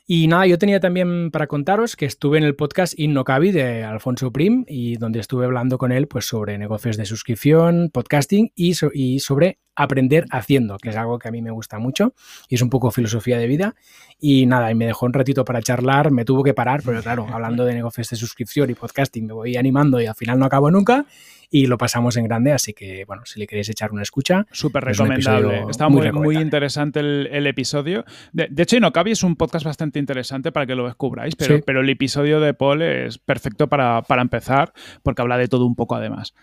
[0.08, 4.32] Y nada, yo tenía también para contaros que estuve en el podcast Innocabi de Alfonso
[4.32, 9.20] Prim y donde estuve hablando con él pues sobre negocios de suscripción, podcasting y, y
[9.20, 12.14] sobre aprender haciendo, que es algo que a mí me gusta mucho
[12.48, 13.74] y es un poco filosofía de vida.
[14.20, 17.26] Y nada, y me dejó un ratito para charlar, me tuvo que parar, pero claro,
[17.34, 20.70] hablando de negocios de suscripción y podcasting me voy animando y al final no acabo
[20.70, 21.08] nunca
[21.56, 24.46] y lo pasamos en grande, así que bueno, si le queréis echar una escucha.
[24.52, 25.64] Súper recomendable.
[25.70, 28.04] Está muy, muy, interesante el, episodio.
[28.34, 31.90] De, hecho, Inocabi es un podcast bastante interesante para que lo descubráis, pero, pero el
[31.90, 36.34] episodio de Paul es perfecto para, para empezar porque habla de todo un poco además.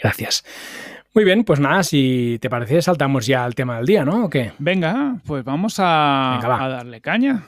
[0.00, 0.44] Gracias.
[1.12, 4.26] Muy bien, pues nada, si te parece, saltamos ya al tema del día, ¿no?
[4.26, 4.52] ¿O qué?
[4.60, 7.46] Venga, pues vamos a, a darle caña.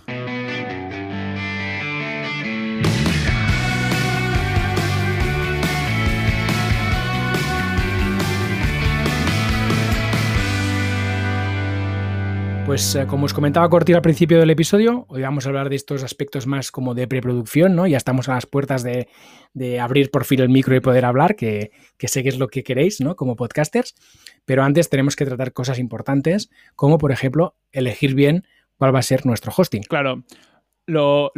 [12.68, 15.76] Pues eh, como os comentaba Corti al principio del episodio, hoy vamos a hablar de
[15.76, 17.86] estos aspectos más como de preproducción, ¿no?
[17.86, 19.08] Ya estamos a las puertas de,
[19.80, 23.00] abrir por fin el micro y poder hablar, que, sé que es lo que queréis,
[23.00, 23.16] ¿no?
[23.16, 23.94] Como podcasters.
[24.44, 28.44] Pero antes tenemos que tratar cosas importantes, como por ejemplo elegir bien
[28.76, 29.84] cuál va a ser nuestro hosting.
[29.84, 30.24] Claro.
[30.84, 31.32] Lo,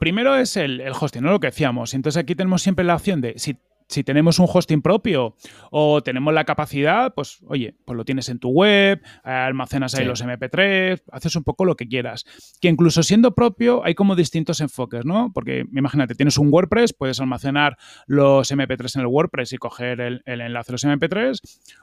[0.00, 1.30] primero es el, el, hosting, ¿no?
[1.30, 1.92] Lo que decíamos.
[1.92, 3.58] Entonces aquí tenemos siempre la opción de si
[3.90, 5.34] si tenemos un hosting propio
[5.70, 10.24] o tenemos la capacidad, pues oye, pues lo tienes en tu web, almacenas ahí los
[10.24, 12.24] MP3, haces un poco lo que quieras.
[12.60, 15.32] Que incluso siendo propio hay como distintos enfoques, ¿no?
[15.34, 17.76] Porque imagínate, tienes un WordPress, puedes almacenar
[18.06, 21.40] los MP3 en el WordPress y coger el, enlace de los MP3.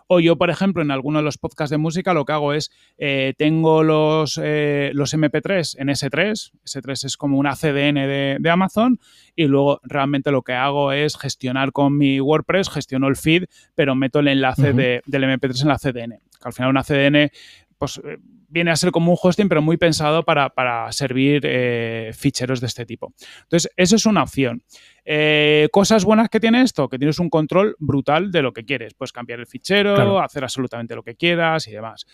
[0.08, 2.72] O yo, por ejemplo, en alguno de los podcasts de música lo que hago es,
[2.98, 8.50] eh, tengo los, eh, los MP3 en S3, S3 es como una CDN de, de
[8.50, 9.00] Amazon,
[9.36, 13.96] y luego realmente lo que hago es gestionar con mi WordPress, gestiono el feed, pero
[13.96, 16.20] meto el enlace de, del MP3 en la CDN.
[16.42, 17.32] Que al final una CDN
[17.78, 18.18] pues, eh,
[18.50, 22.86] viene a ser como un hosting, pero muy pensado para, servir eh, ficheros de este
[22.86, 23.14] tipo.
[23.44, 24.64] Entonces, eso es una opción.
[25.06, 28.94] Eh, cosas buenas que tiene esto, que tienes un control brutal de lo que quieres.
[28.94, 32.06] Puedes cambiar el fichero, hacer absolutamente lo que quieras y demás.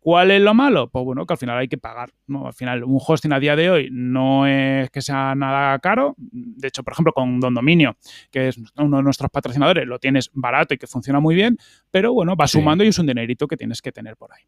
[0.00, 0.88] ¿Cuál es lo malo?
[0.88, 2.10] Pues bueno, que al final hay que pagar.
[2.26, 2.46] ¿no?
[2.46, 6.14] Al final, un hosting a día de hoy no es que sea nada caro.
[6.18, 7.96] De hecho, por ejemplo, con Don Dominio,
[8.30, 11.58] que es uno de nuestros patrocinadores, lo tienes barato y que funciona muy bien,
[11.90, 14.42] pero bueno, va sumando y es un dinerito que tienes que tener por ahí.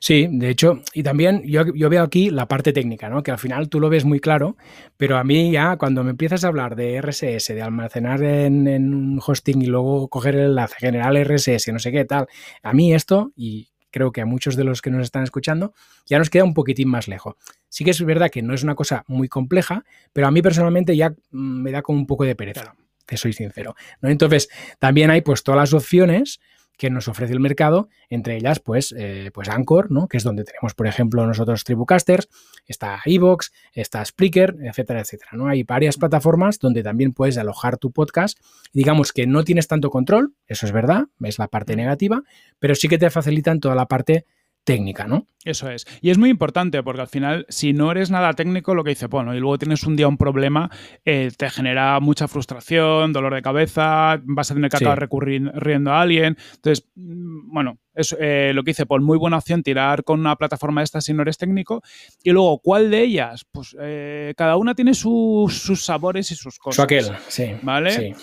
[0.00, 3.22] Sí, de hecho, y también yo, veo aquí la parte técnica, ¿no?
[3.22, 4.56] Que al final tú lo ves muy claro,
[4.96, 9.20] pero a mí ya cuando me empiezas a hablar de RSS, de almacenar en, un
[9.24, 12.26] hosting y luego coger el enlace, general RSS, no sé qué tal,
[12.62, 15.74] a mí esto, y creo que a muchos de los que nos están escuchando,
[16.06, 17.36] ya nos queda un poquitín más lejos.
[17.68, 20.96] Sí que es verdad que no es una cosa muy compleja, pero a mí personalmente
[20.96, 22.74] ya mm, me da como un poco de pereza,
[23.06, 23.76] te soy sincero.
[24.00, 24.08] ¿no?
[24.08, 24.48] Entonces,
[24.80, 26.40] también hay pues todas las opciones
[26.80, 30.08] que nos ofrece el mercado, entre ellas pues, eh, pues Anchor, ¿no?
[30.08, 32.30] que es donde tenemos, por ejemplo, nosotros Tribucasters,
[32.66, 35.32] está Evox, está Spreaker, etcétera, etcétera.
[35.34, 35.46] ¿no?
[35.46, 38.38] Hay varias plataformas donde también puedes alojar tu podcast.
[38.72, 42.22] Digamos que no tienes tanto control, eso es verdad, es la parte negativa,
[42.58, 44.24] pero sí que te facilitan toda la parte
[44.70, 45.26] técnica, ¿no?
[45.44, 45.86] Eso es.
[46.00, 49.06] Y es muy importante porque al final, si no eres nada técnico, lo que dice,
[49.06, 50.70] bueno, y luego tienes un día un problema,
[51.04, 56.00] eh, te genera mucha frustración, dolor de cabeza, vas a tener que acabar recurriendo a
[56.00, 56.36] alguien.
[56.54, 60.82] Entonces, bueno, es eh, lo que dice Paul, muy buena opción tirar con una plataforma
[60.82, 61.82] de estas si no eres técnico.
[62.22, 63.44] Y luego, ¿cuál de ellas?
[63.50, 66.76] Pues eh, cada una tiene sus sabores y sus cosas.
[66.76, 67.52] Su aquel, sí.
[67.62, 68.14] ¿Vale?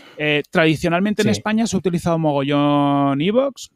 [0.52, 3.72] tradicionalmente en España se ha utilizado mogollón Evox,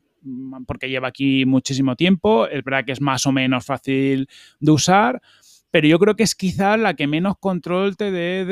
[0.67, 2.47] porque lleva aquí muchísimo tiempo.
[2.47, 4.27] Es verdad que es más o menos fácil
[4.59, 5.21] de usar
[5.71, 8.45] pero yo creo que es quizá la que menos control te dé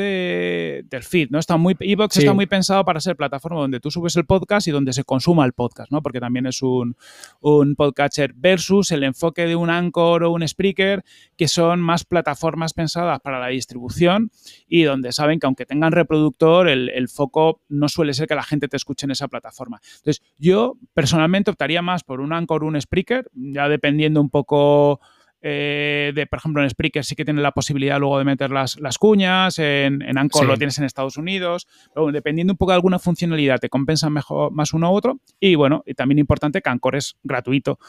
[0.89, 1.37] del feed, ¿no?
[1.37, 4.71] Está muy, Evox está muy pensado para ser plataforma donde tú subes el podcast y
[4.71, 6.01] donde se consuma el podcast, ¿no?
[6.01, 6.95] Porque también es un,
[7.41, 11.03] un podcaster versus el enfoque de un Anchor o un Spreaker,
[11.35, 14.31] que son más plataformas pensadas para la distribución
[14.67, 18.43] y donde saben que aunque tengan reproductor, el, el foco no suele ser que la
[18.43, 19.81] gente te escuche en esa plataforma.
[19.97, 25.01] Entonces, yo personalmente optaría más por un Anchor o un Spreaker, ya dependiendo un poco
[25.41, 28.75] eh, de, por ejemplo, en Spreaker sí que tiene la posibilidad luego de meter las,
[28.97, 32.99] cuñas, en, en Anchor lo tienes en Estados Unidos, pero dependiendo un poco de alguna
[32.99, 35.19] funcionalidad te compensa mejor más uno u otro.
[35.39, 37.79] Y bueno, y también importante que Anchor es gratuito.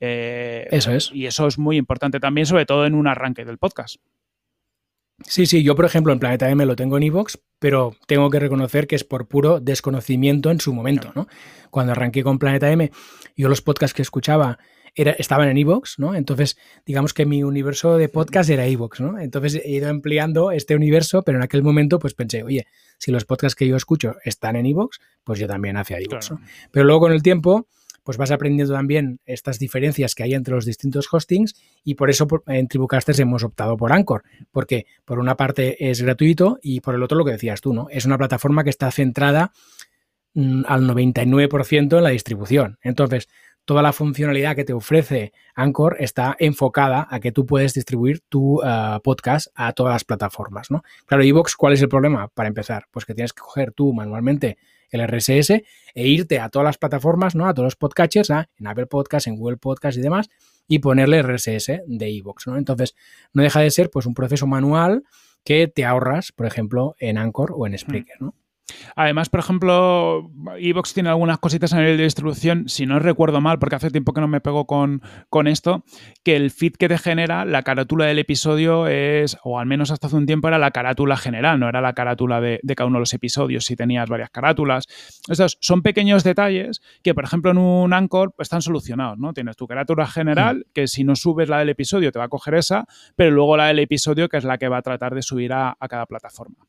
[0.00, 1.10] Eh, eso es.
[1.12, 3.96] Y eso es muy importante también, sobre todo en un arranque del podcast.
[5.22, 8.40] Sí, sí, yo por ejemplo en Planeta M lo tengo en iVoox, pero tengo que
[8.40, 11.26] reconocer que es por puro desconocimiento en su momento, ¿no?
[11.70, 12.90] Cuando arranqué con Planeta M,
[13.36, 14.58] yo los podcasts que escuchaba
[14.94, 16.14] estaban en Evox, ¿no?
[16.14, 19.18] Entonces, digamos que mi universo de podcast era Evox, ¿no?
[19.18, 22.66] Entonces he ido ampliando este universo, pero en aquel momento pues pensé, oye,
[22.98, 26.32] si los podcasts que yo escucho están en Evox, pues yo también hacía Evox,
[26.70, 27.66] Pero luego con el tiempo
[28.02, 32.26] pues vas aprendiendo también estas diferencias que hay entre los distintos hostings y por eso
[32.46, 37.02] en Tribucasters hemos optado por Anchor, porque por una parte es gratuito y por el
[37.02, 37.88] otro lo que decías tú, ¿no?
[37.90, 39.52] Es una plataforma que está centrada
[40.34, 42.78] mm, al 99% en la distribución.
[42.82, 43.28] Entonces,
[43.70, 48.60] toda la funcionalidad que te ofrece Anchor está enfocada a que tú puedes distribuir tu
[48.64, 50.82] eh, podcast a todas las plataformas, ¿no?
[51.06, 52.26] Claro, Evox, ¿cuál es el problema?
[52.26, 54.58] Para empezar, pues que tienes que coger tú manualmente
[54.90, 55.62] el RSS e
[56.08, 57.46] irte a todas las plataformas, ¿no?
[57.46, 60.30] A todos los podcatchers, en Apple Podcast, en Google Podcast y demás,
[60.66, 62.56] y ponerle RSS de Evox, ¿no?
[62.56, 62.96] Entonces,
[63.32, 65.04] no deja de ser pues un proceso manual
[65.44, 68.34] que te ahorras, por ejemplo, en Anchor o en Spreaker, ¿no?
[68.96, 73.58] Además, por ejemplo, Evox tiene algunas cositas a nivel de distribución, si no recuerdo mal,
[73.58, 75.84] porque hace tiempo que no me pego con, con, esto,
[76.24, 80.06] que el feed que te genera, la carátula del episodio es, o al menos hasta
[80.06, 83.00] hace un tiempo era la carátula general, no era la carátula de, cada uno de
[83.00, 84.86] los episodios, si tenías varias carátulas.
[85.28, 89.32] Estos son pequeños detalles que, por ejemplo, en un Anchor pues, están solucionados, ¿no?
[89.32, 90.72] Tienes tu carátula general, mm.
[90.72, 93.66] que si no subes la del episodio te va a coger esa, pero luego la
[93.66, 96.66] del episodio, que es la que va a tratar de subir a cada plataforma.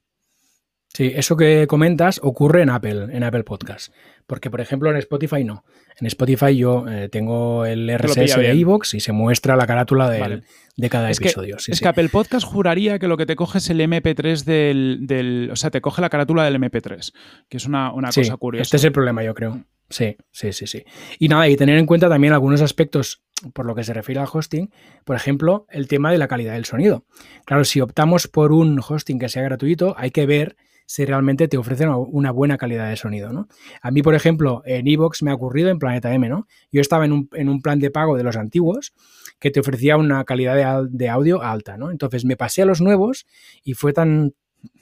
[0.94, 3.94] Sí, eso que comentas ocurre en Apple, en Apple Podcast.
[4.28, 5.64] Porque, por ejemplo, en Spotify no.
[6.00, 10.90] En Spotify yo eh, tengo el RSS de iVoox y se muestra la carátula de
[10.90, 11.58] cada episodio.
[11.66, 15.56] es que Apple Podcast juraría que lo que te coge es el MP3 del, O
[15.56, 17.14] sea, te coge la carátula del MP3,
[17.48, 18.64] que es una, cosa curiosa.
[18.64, 19.64] Este es el problema, yo creo.
[19.90, 20.84] Sí, sí, sí, sí.
[21.20, 23.24] Y nada, y tener en cuenta también algunos aspectos
[23.54, 24.72] por lo que se refiere al hosting,
[25.06, 27.06] por ejemplo, el tema de la calidad del sonido.
[27.46, 30.56] Claro, si optamos por un hosting que sea gratuito, hay que ver
[30.92, 33.48] si realmente te ofrecen una buena calidad de sonido, ¿no?
[33.82, 36.48] A mí, por ejemplo, en Evox me ha ocurrido en Planeta M, ¿no?
[36.70, 38.94] Yo estaba en un, plan de pago de los antiguos
[39.40, 41.92] que te ofrecía una calidad de, audio alta, ¿no?
[41.92, 43.26] Entonces me pasé a los nuevos
[43.64, 44.34] y fue tan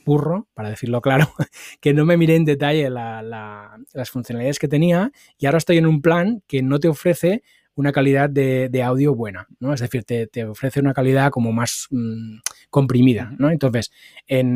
[0.04, 1.32] burro, para decirlo claro,
[1.80, 6.02] que no me miré en detalle las funcionalidades que tenía y ahora estoy en un
[6.02, 7.43] plan que no te ofrece
[7.75, 9.73] una calidad de, audio buena, ¿no?
[9.73, 13.49] Es decir, te, ofrece una calidad como más mm, comprimida, ¿no?
[13.49, 13.91] Entonces,
[14.27, 14.55] en,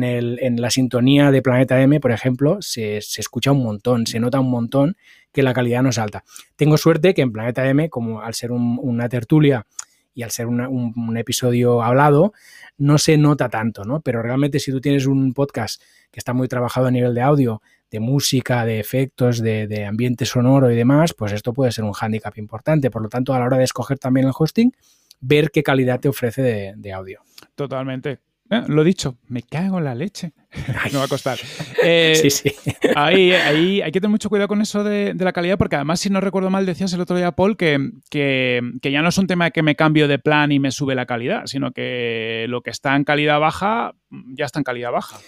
[0.60, 4.96] la sintonía de Planeta M, por ejemplo, se, escucha un montón, se nota un montón
[5.32, 6.24] que la calidad no es alta.
[6.56, 9.66] Tengo suerte que en Planeta M, como al ser una tertulia
[10.14, 12.32] y al ser un, episodio hablado,
[12.78, 14.00] no se nota tanto, ¿no?
[14.00, 17.62] Pero realmente si tú tienes un podcast que está muy trabajado a nivel de audio,
[17.94, 22.36] de música, de efectos, de, ambiente sonoro y demás, pues esto puede ser un hándicap
[22.38, 22.90] importante.
[22.90, 24.72] Por lo tanto, a la hora de escoger también el hosting,
[25.20, 26.42] ver qué calidad te ofrece
[26.76, 27.20] de, audio.
[27.54, 28.18] Totalmente.
[28.50, 30.32] Eh, lo dicho, me cago en la leche.
[30.92, 31.38] no va a costar.
[31.86, 32.50] Eh, sí, sí.
[32.96, 36.08] Ahí, ahí, hay que tener mucho cuidado con eso de, la calidad, porque además, si
[36.08, 39.44] no recuerdo mal, decías el otro día, Paul, que, que, ya no es un tema
[39.44, 42.70] de que me cambio de plan y me sube la calidad, sino que lo que
[42.70, 43.94] está en calidad baja
[44.34, 45.18] ya está en calidad baja.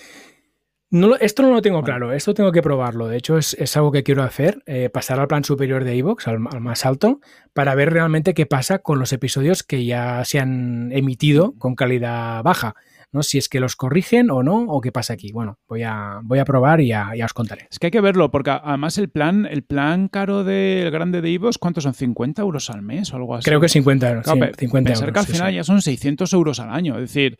[0.90, 3.08] No, esto no lo tengo claro, esto tengo que probarlo.
[3.08, 6.38] De hecho, es, algo que quiero hacer, eh, pasar al plan superior de Evox, al,
[6.38, 7.20] más alto,
[7.52, 12.42] para ver realmente qué pasa con los episodios que ya se han emitido con calidad
[12.44, 12.76] baja.
[13.10, 13.24] ¿no?
[13.24, 15.32] Si es que los corrigen o no, o qué pasa aquí.
[15.32, 17.66] Bueno, voy a, voy a probar y ya, os contaré.
[17.68, 21.34] Es que hay que verlo, porque además el plan, el plan caro del grande de
[21.34, 21.94] Evox, ¿cuántos son?
[21.94, 23.44] ¿50 euros al mes o algo así?
[23.44, 24.26] Creo que 50, euros.
[24.56, 25.12] 50 euros.
[25.12, 26.94] que al final ya son 600 euros al año.
[26.94, 27.38] Es decir,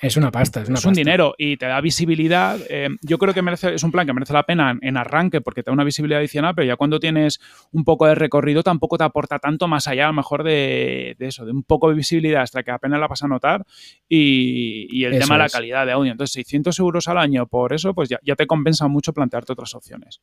[0.00, 2.58] es una pasta, es, una es un dinero y te da visibilidad.
[2.68, 5.62] Eh, yo creo que merece, es un plan que merece la pena en, arranque porque
[5.62, 7.40] te da una visibilidad adicional, pero ya cuando tienes
[7.72, 11.44] un poco de recorrido tampoco te aporta tanto más allá a lo mejor de, eso,
[11.44, 13.66] de un poco de visibilidad hasta que apenas la vas a notar
[14.08, 16.12] y, el tema de la calidad de audio.
[16.12, 19.74] Entonces, 600 euros al año por eso, pues ya, ya te compensa mucho plantearte otras
[19.74, 20.20] opciones.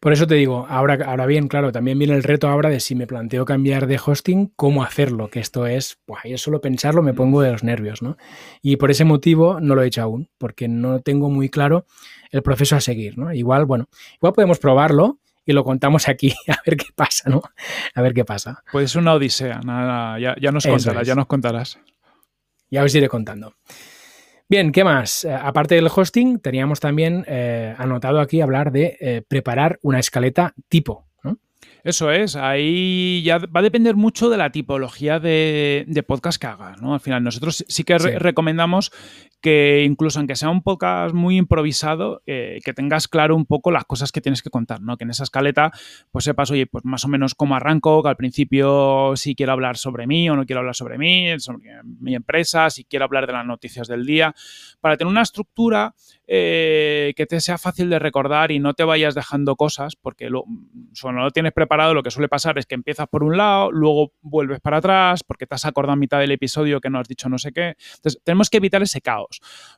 [0.00, 2.94] Por eso te digo, ahora, ahora bien, claro, también viene el reto ahora de si
[2.94, 7.14] me planteo cambiar de hosting, cómo hacerlo, que esto es, pues yo solo pensarlo me
[7.14, 8.16] pongo de los nervios, ¿no?
[8.62, 11.84] Y por ese motivo no lo he hecho aún, porque no tengo muy claro
[12.30, 13.32] el proceso a seguir, ¿no?
[13.32, 17.42] Igual, bueno, igual podemos probarlo y lo contamos aquí a ver qué pasa, ¿no?
[17.94, 18.62] A ver qué pasa.
[18.70, 21.78] Pues una odisea, nada, ya, ya nos contarás, ya nos contarás.
[22.70, 23.54] Ya os iré contando.
[24.48, 25.24] Bien, ¿qué más?
[25.24, 30.54] Eh, aparte del hosting, teníamos también eh, anotado aquí hablar de eh, preparar una escaleta
[30.68, 31.04] tipo.
[31.82, 36.82] Eso es, ahí ya va a depender mucho de la tipología de, podcast que hagas,
[36.82, 36.94] ¿no?
[36.94, 38.90] Al final, nosotros sí que recomendamos
[39.40, 43.84] que incluso aunque sea un podcast muy improvisado, eh, que tengas claro un poco las
[43.84, 44.96] cosas que tienes que contar, ¿no?
[44.96, 45.72] Que en esa escaleta,
[46.10, 49.76] pues sepas, oye, pues más o menos cómo arranco, que al principio si quiero hablar
[49.76, 53.34] sobre mí o no quiero hablar sobre mí, sobre mi empresa, si quiero hablar de
[53.34, 54.34] las noticias del día,
[54.80, 55.94] para tener una estructura
[56.26, 60.44] eh, que te sea fácil de recordar y no te vayas dejando cosas, porque lo,
[60.92, 63.70] si no lo tienes preparado, lo que suele pasar es que empiezas por un lado,
[63.70, 67.08] luego vuelves para atrás, porque te has acordado a mitad del episodio que no has
[67.08, 67.76] dicho no sé qué.
[67.96, 69.25] Entonces, tenemos que evitar ese caos.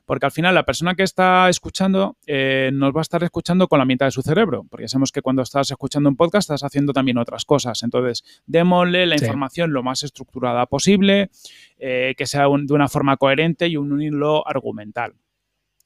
[0.05, 3.79] Porque al final la persona que está escuchando eh, nos va a estar escuchando con
[3.79, 6.93] la mitad de su cerebro, porque sabemos que cuando estás escuchando un podcast estás haciendo
[6.93, 7.83] también otras cosas.
[7.83, 11.29] Entonces, démosle la información lo más estructurada posible,
[11.77, 15.13] eh, que sea de una forma coherente y un hilo argumental.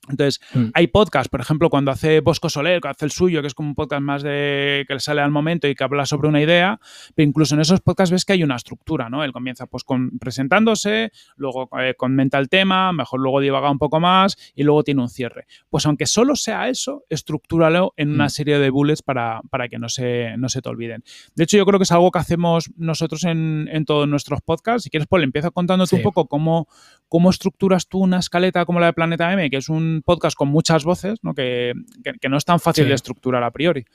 [0.10, 0.66] Entonces, hmm.
[0.74, 3.70] hay podcasts, por ejemplo, cuando hace Bosco Soler, que hace el suyo, que es como
[3.70, 6.80] un podcast más de que le sale al momento y que habla sobre una idea,
[7.16, 9.24] pero incluso en esos podcasts ves que hay una estructura, ¿no?
[9.24, 14.02] Él comienza pues con presentándose, luego eh, comenta el tema, mejor luego divaga un poco
[14.02, 15.46] más y luego tiene un cierre.
[15.70, 18.30] Pues aunque solo sea eso, estructúralo en una hmm.
[18.30, 21.04] serie de bullets para, para que no se, no se te olviden.
[21.36, 24.84] De hecho, yo creo que es algo que hacemos nosotros en, en todos nuestros podcasts.
[24.84, 26.68] Si quieres, Paul, empieza contándote un poco cómo,
[27.08, 30.48] cómo estructuras tú una escaleta como la de Planeta M, que es un podcast con
[30.48, 31.34] muchas voces, ¿no?
[31.34, 31.74] Que,
[32.30, 33.86] no es tan fácil de estructurar a priori.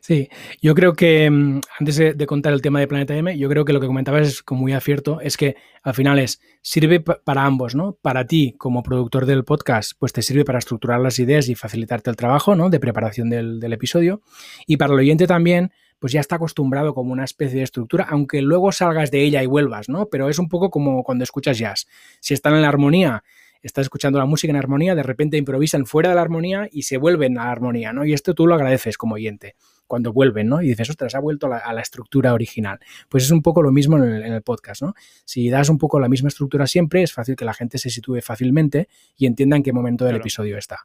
[0.00, 0.28] Sí,
[0.60, 3.72] yo creo que mm, antes de, contar el tema de Planeta M, yo creo que
[3.72, 7.74] lo que comentabas es como muy acierto, es que al final es, sirve para ambos,
[7.74, 7.96] ¿no?
[8.00, 12.10] Para ti como productor del podcast, pues te sirve para estructurar las ideas y facilitarte
[12.10, 12.70] el trabajo, ¿no?
[12.70, 14.22] De preparación del, del episodio.
[14.66, 15.72] Y para el oyente también,
[16.02, 19.46] pues ya está acostumbrado como una especie de estructura, aunque luego salgas de ella y
[19.46, 20.06] vuelvas, ¿no?
[20.06, 21.86] Pero es un poco como cuando escuchas jazz.
[22.18, 23.22] Si están en la armonía
[23.62, 26.96] estás escuchando la música en armonía, de repente improvisan fuera de la armonía y se
[26.96, 28.04] vuelven a la armonía, ¿no?
[28.04, 29.54] Y esto tú lo agradeces como oyente
[29.86, 30.62] cuando vuelven, ¿no?
[30.62, 32.78] Y dices, ostras, ha vuelto a la, estructura original.
[33.10, 34.94] Pues es un poco lo mismo en el, podcast, ¿no?
[35.26, 38.20] Si das un poco la misma estructura siempre, es fácil que la gente se sitúe
[38.22, 38.88] fácilmente
[39.18, 40.78] y entienda en qué momento del episodio está.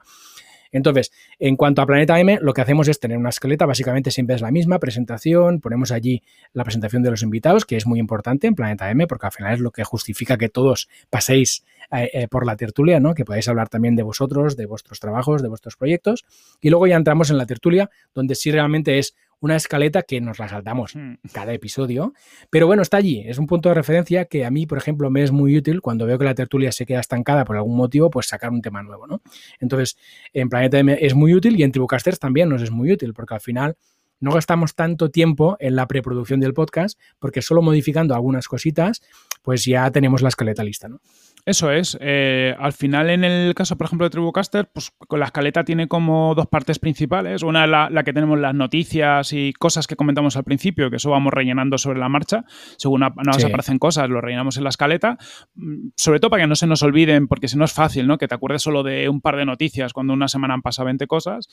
[0.72, 4.36] Entonces, en cuanto a Planeta M, lo que hacemos es tener una esqueleta, básicamente siempre
[4.36, 8.47] es la misma, presentación, ponemos allí la presentación de los invitados, que es muy importante
[8.47, 12.28] en Planeta M, porque al final es lo que justifica que todos paséis eh, eh,
[12.28, 13.13] por la tertulia, ¿no?
[13.13, 16.26] Que podáis hablar también de vosotros, de vuestros trabajos, de vuestros proyectos.
[16.61, 20.39] Y luego ya entramos en la tertulia, donde sí realmente es una escaleta que nos
[20.39, 21.15] la saltamos hmm.
[21.31, 22.13] cada episodio,
[22.49, 25.23] pero bueno, está allí, es un punto de referencia que a mí, por ejemplo, me
[25.23, 28.27] es muy útil cuando veo que la tertulia se queda estancada por algún motivo, pues
[28.27, 29.21] sacar un tema nuevo, ¿no?
[29.59, 29.97] Entonces,
[30.33, 33.35] en Planeta M es muy útil y en Tribucasters también nos es muy útil, porque
[33.35, 33.77] al final
[34.19, 39.01] no gastamos tanto tiempo en la preproducción del podcast, porque solo modificando algunas cositas,
[39.43, 41.01] pues ya tenemos la escaleta lista, ¿no?
[41.47, 41.97] Eso es.
[42.01, 45.87] Eh, al final, en el caso, por ejemplo, de Tribucaster, pues con la escaleta tiene
[45.87, 47.41] como dos partes principales.
[47.41, 51.09] Una es la, que tenemos las noticias y cosas que comentamos al principio, que eso
[51.09, 52.43] vamos rellenando sobre la marcha.
[52.77, 55.17] Según nos aparecen cosas, lo rellenamos en la escaleta.
[55.55, 58.17] Mm, sobre todo para que no se nos olviden, porque si no es fácil, ¿no?
[58.17, 61.07] Que te acuerdes solo de un par de noticias cuando una semana han pasado 20
[61.07, 61.47] cosas.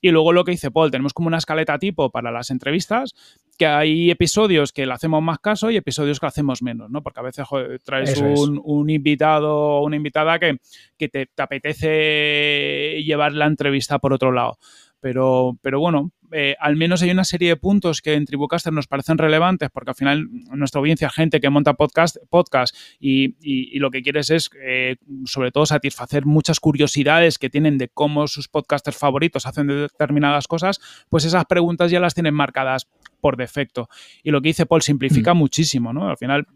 [0.00, 3.14] Y luego lo que dice Paul, tenemos como una escaleta tipo para las entrevistas,
[3.56, 7.02] que hay episodios que le hacemos más caso y episodios que hacemos menos, ¿no?
[7.02, 7.46] Porque a veces
[7.84, 14.58] traes un, invitado o una invitada que, te, apetece llevar la entrevista por otro lado.
[15.00, 18.86] Pero, pero bueno, eh, al menos hay una serie de puntos que en Tribucaster nos
[18.86, 24.02] parecen relevantes porque al final nuestra audiencia, gente que monta podcast, podcast y, lo que
[24.02, 24.96] quieres es eh,
[25.26, 30.80] sobre todo satisfacer muchas curiosidades que tienen de cómo sus podcasters favoritos hacen determinadas cosas,
[31.08, 32.88] pues esas preguntas ya las tienen marcadas
[33.26, 33.88] por defecto.
[34.22, 35.36] Y lo que dice Paul simplifica mm.
[35.36, 36.08] muchísimo, ¿no?
[36.08, 36.46] Al final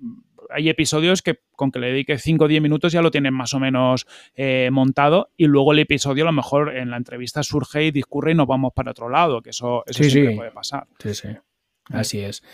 [0.50, 3.54] hay episodios que con que le dedique 5 o 10 minutos ya lo tienen más
[3.54, 4.06] o menos
[4.36, 8.30] eh, montado y luego el episodio a lo mejor en la entrevista surge y discurre
[8.30, 10.86] y nos vamos para otro lado, que eso, eso sí, puede pasar.
[11.00, 11.28] Sí, sí.
[11.88, 12.44] Así es.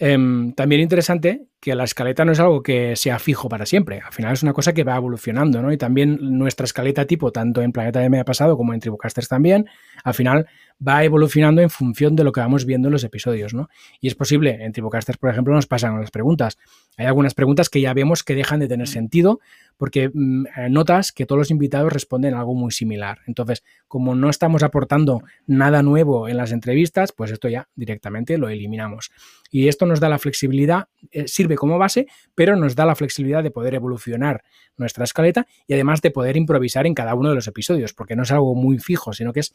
[0.00, 4.00] Em, también interesante que la escaleta no es algo que sea fijo para siempre.
[4.00, 5.70] Al final es una cosa que va evolucionando, ¿no?
[5.70, 9.66] Y también nuestra escaleta tipo, tanto en Planeta de Media Pasado como en Tribucasters también,
[10.02, 10.48] al final
[10.86, 13.68] va evolucionando en función de lo que vamos viendo en los episodios, ¿no?
[14.00, 16.58] Y es posible, en Tribocasters, por ejemplo, nos pasan las preguntas.
[16.96, 18.90] Hay algunas preguntas que ya vemos que dejan de tener mm.
[18.90, 19.40] sentido
[19.76, 23.20] porque mm, notas que todos los invitados responden algo muy similar.
[23.26, 28.48] Entonces, como no estamos aportando nada nuevo en las entrevistas, pues esto ya directamente lo
[28.48, 29.10] eliminamos.
[29.50, 33.42] Y esto nos da la flexibilidad, eh, sirve como base, pero nos da la flexibilidad
[33.42, 34.42] de poder evolucionar
[34.76, 38.22] nuestra escaleta y además de poder improvisar en cada uno de los episodios, porque no
[38.22, 39.54] es algo muy fijo, sino que es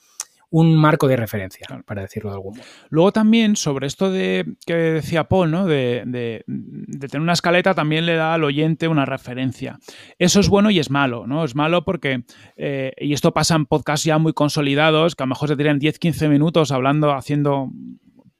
[0.50, 2.68] un marco de referencia, para decirlo de algún modo.
[2.90, 5.66] Luego también sobre esto de que decía Paul, ¿no?
[5.66, 6.44] De,
[7.00, 9.80] tener una escaleta también le da al oyente una referencia.
[10.20, 11.44] Eso es bueno y es malo, ¿no?
[11.44, 12.24] Es malo porque,
[12.56, 15.80] eh, y esto pasa en podcasts ya muy consolidados, que a lo mejor se tiran
[15.80, 17.70] 10-15 minutos hablando, haciendo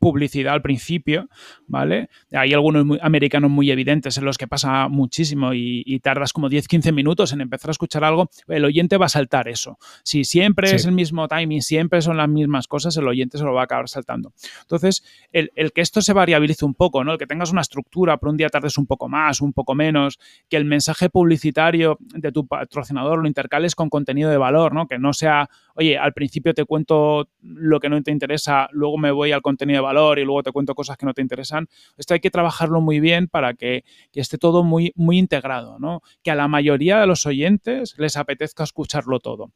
[0.06, 1.30] publicidad al principio,
[1.66, 2.10] ¿vale?
[2.32, 7.34] Hay algunos americanos muy evidentes en los que pasa muchísimo y, tardas como 10-15 minutos
[7.34, 9.80] en empezar a escuchar algo, el oyente va a saltar eso.
[10.04, 13.54] Si siempre es el mismo timing, siempre son las mismas cosas, el oyente se lo
[13.54, 14.32] va a acabar saltando.
[14.62, 17.14] Entonces, el, que esto se variabilice un poco, ¿no?
[17.14, 20.20] El que tengas una estructura, por un día tardes un poco más, un poco menos,
[20.48, 24.86] que el mensaje publicitario de tu patrocinador lo intercales con contenido de valor, ¿no?
[24.86, 29.10] Que no sea, oye, al principio te cuento lo que no te interesa, luego me
[29.10, 31.68] voy al contenido de valor valor y luego te cuento cosas que no te interesan.
[31.98, 33.84] Esto hay que trabajarlo muy bien para que,
[34.14, 36.02] esté todo muy, muy integrado, ¿no?
[36.24, 39.52] Que a la mayoría de los oyentes les apetezca escucharlo todo.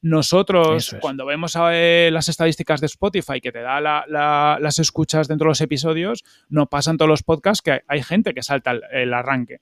[0.00, 5.50] Nosotros, cuando vemos eh, las estadísticas de Spotify que te da las escuchas dentro de
[5.50, 9.58] los episodios, no pasan todos los podcasts que hay gente que salta el, arranque.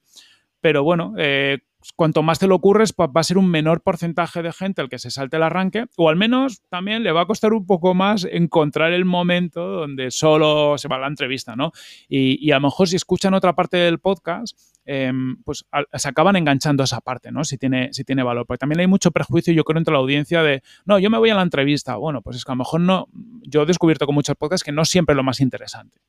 [0.61, 1.61] Pero bueno, eh,
[1.95, 4.99] cuanto más te lo ocurres, va a ser un menor porcentaje de gente el que
[4.99, 8.27] se salte el arranque, o al menos también le va a costar un poco más
[8.31, 11.73] encontrar el momento donde solo se va la entrevista, ¿no?
[12.09, 16.83] Y, a lo mejor si escuchan otra parte del podcast, em, pues se acaban enganchando
[16.83, 17.45] a esa parte, ¿no?
[17.45, 18.47] Si tiene, si tiene valor.
[18.47, 21.31] Porque también hay mucho prejuicio, yo creo, entre la audiencia de, no, yo me voy
[21.31, 21.97] a la entrevista.
[21.97, 23.09] Bueno, pues es que a lo mejor no,
[23.43, 26.01] yo he descubierto con muchos podcasts que no siempre es lo más interesante.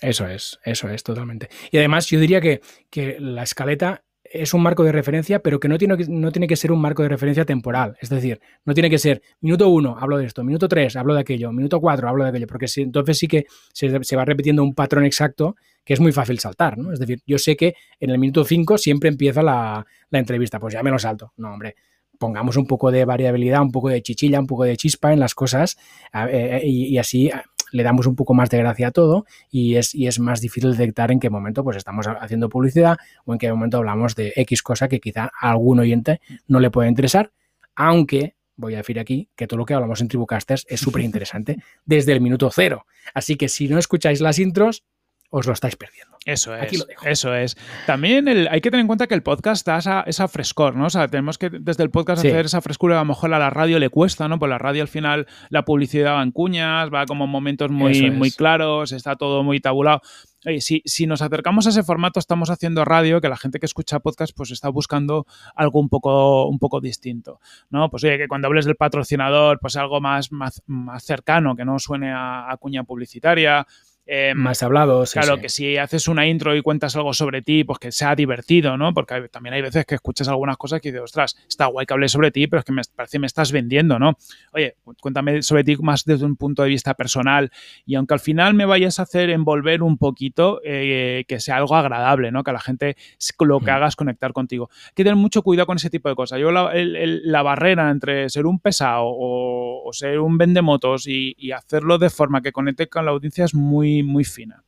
[0.00, 1.48] Eso es, eso es, totalmente.
[1.70, 2.60] Y además yo diría que,
[2.90, 4.02] que la escaleta
[4.42, 7.02] es un marco de referencia, pero que no tiene, no tiene que ser un marco
[7.02, 7.96] de referencia temporal.
[8.00, 11.20] Es decir, no tiene que ser minuto uno, hablo de esto, minuto tres, hablo de
[11.20, 15.04] aquello, minuto cuatro, hablo de aquello, porque entonces sí que se, va repitiendo un patrón
[15.04, 16.92] exacto que es muy fácil saltar, ¿no?
[16.92, 20.82] Es decir, yo sé que en el minuto cinco siempre empieza la, entrevista, pues ya
[20.82, 21.32] me lo salto.
[21.36, 21.76] No, hombre,
[22.18, 25.34] pongamos un poco de variabilidad, un poco de chichilla, un poco de chispa en las
[25.34, 25.76] cosas
[26.12, 27.30] eh, y, así
[27.72, 30.72] le damos un poco más de gracia a todo y es, y es más difícil
[30.72, 34.62] detectar en qué momento pues estamos haciendo publicidad o en qué momento hablamos de X
[34.62, 37.32] cosa que quizá a algún oyente no le puede interesar,
[37.74, 41.56] aunque voy a decir aquí que todo lo que hablamos en Tribucasters es súper interesante
[41.84, 42.86] desde el minuto cero.
[43.14, 44.84] Así que si no escucháis las intros,
[45.30, 46.16] os lo estáis perdiendo.
[46.26, 46.84] Eso es.
[47.04, 47.56] Eso es.
[47.86, 50.86] También hay que tener en cuenta que el podcast da esa, frescor, ¿no?
[50.86, 52.96] O sea, tenemos que desde el podcast hacer esa frescura.
[52.96, 54.36] A lo mejor a la radio le cuesta, ¿no?
[54.40, 58.32] Pues la radio al final la publicidad va en cuñas, va como momentos muy, muy
[58.32, 60.00] claros, está todo muy tabulado.
[60.44, 63.66] Oye, si, si, nos acercamos a ese formato, estamos haciendo radio, que la gente que
[63.66, 67.90] escucha podcast pues está buscando algo un poco, un poco distinto, ¿no?
[67.90, 71.80] Pues oye, que cuando hables del patrocinador, pues algo más, más, más cercano, que no
[71.80, 73.66] suene a, a cuña publicitaria,
[74.08, 75.12] Em, más hablados.
[75.12, 78.76] Claro, que si haces una intro y cuentas algo sobre ti, pues que sea divertido,
[78.76, 78.94] ¿no?
[78.94, 82.08] Porque también hay veces que escuchas algunas cosas que dices, ostras, está guay que hable
[82.08, 84.16] sobre ti, pero es que me parece que me estás vendiendo, ¿no?
[84.52, 87.50] Oye, cuéntame sobre ti más desde un punto de vista personal
[87.84, 91.74] y aunque al final me vayas a hacer envolver un poquito, eh, que sea algo
[91.74, 92.44] agradable, ¿no?
[92.44, 92.96] Que a la gente
[93.40, 94.68] lo que hagas conectar contigo.
[94.86, 96.40] Hay que tener mucho cuidado con ese tipo de cosas.
[96.40, 102.10] Yo la, barrera entre ser un pesado o, ser un vendemotos y, y hacerlo de
[102.10, 104.64] forma que conecte con la audiencia es muy muy, fina.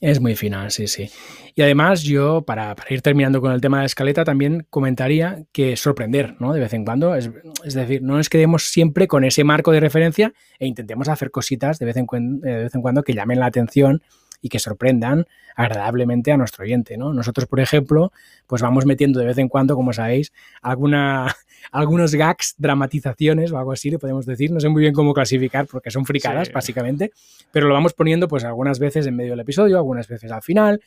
[0.00, 1.10] Es muy fina, sí, sí.
[1.54, 6.36] Y además yo, para, ir terminando con el tema de escaleta, también comentaría que sorprender,
[6.40, 6.52] ¿no?
[6.52, 7.14] De vez en cuando.
[7.14, 7.30] Es,
[7.74, 11.86] decir, no nos quedemos siempre con ese marco de referencia e intentemos hacer cositas de
[11.86, 14.02] vez en, de vez en cuando que llamen la atención
[14.42, 16.98] y que sorprendan agradablemente a nuestro oyente.
[16.98, 17.14] ¿no?
[17.14, 18.12] Nosotros, por ejemplo,
[18.46, 21.34] pues vamos metiendo de vez en cuando, como sabéis, alguna,
[21.70, 24.50] algunos gags, dramatizaciones o algo así, le podemos decir.
[24.50, 27.12] No sé muy bien cómo clasificar porque son fricadas, básicamente,
[27.50, 30.80] pero lo vamos poniendo pues algunas veces en medio del episodio, algunas veces al final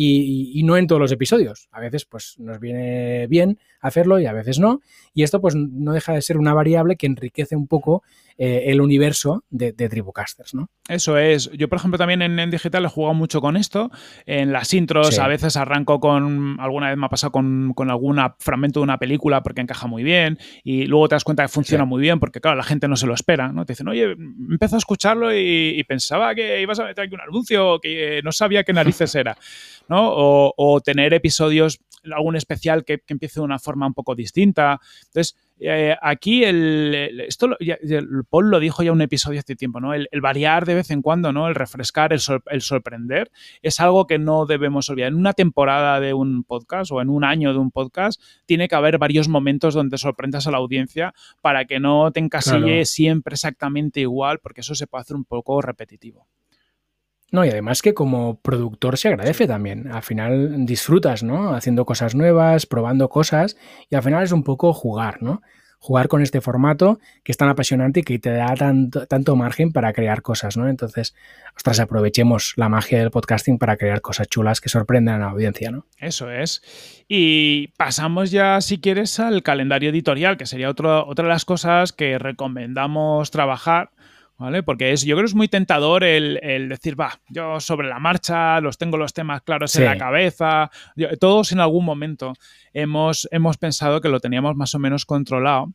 [0.00, 1.68] y, no en todos los episodios.
[1.72, 4.80] A veces pues nos viene bien hacerlo y a veces no.
[5.12, 8.04] Y esto pues no deja de ser una variable que enriquece un poco
[8.36, 10.70] eh, el universo de, Tribucasters, ¿no?
[10.88, 11.50] Eso es.
[11.52, 13.90] Yo, por ejemplo, también en, digital he jugado mucho con esto.
[14.26, 18.20] En las intros a veces arranco con, alguna vez me ha pasado con, con algún
[18.38, 21.84] fragmento de una película porque encaja muy bien y luego te das cuenta que funciona
[21.84, 23.66] muy bien porque, claro, la gente no se lo espera, ¿no?
[23.66, 27.80] Te dicen, oye, empezó a escucharlo y, pensaba que ibas a meter aquí un anuncio
[27.80, 29.36] que no sabía qué narices era.
[29.88, 30.10] ¿no?
[30.10, 31.80] O, tener episodios,
[32.12, 34.80] algún especial que, empiece de una forma un poco distinta.
[35.06, 37.56] Entonces, eh, aquí el, esto
[38.30, 39.92] Paul lo dijo ya un episodio hace tiempo, ¿no?
[39.92, 41.48] El, variar de vez en cuando, ¿no?
[41.48, 43.30] El refrescar, el, el, sorprender,
[43.62, 45.08] es algo que no debemos olvidar.
[45.08, 48.76] En una temporada de un podcast o en un año de un podcast, tiene que
[48.76, 54.00] haber varios momentos donde sorprendas a la audiencia para que no te encasille siempre exactamente
[54.00, 56.28] igual, porque eso se puede hacer un poco repetitivo.
[57.30, 59.88] No, y además que como productor se agradece también.
[59.92, 61.54] Al final disfrutas, ¿no?
[61.54, 63.56] Haciendo cosas nuevas, probando cosas,
[63.90, 65.42] y al final es un poco jugar, ¿no?
[65.80, 69.72] Jugar con este formato que es tan apasionante y que te da tanto, tanto margen
[69.72, 70.68] para crear cosas, ¿no?
[70.68, 71.14] Entonces,
[71.54, 75.70] ostras, aprovechemos la magia del podcasting para crear cosas chulas que sorprendan a la audiencia,
[75.70, 75.86] ¿no?
[75.98, 76.62] Eso es.
[77.08, 82.18] Y pasamos ya, si quieres, al calendario editorial, que sería otra de las cosas que
[82.18, 83.90] recomendamos trabajar
[84.38, 84.62] ¿Vale?
[84.62, 88.60] Porque es, yo creo que es muy tentador el, decir, va, yo sobre la marcha,
[88.60, 90.70] los tengo los temas claros en la cabeza.
[91.18, 92.34] todos en algún momento
[92.72, 95.72] hemos, hemos pensado que lo teníamos más o menos controlado.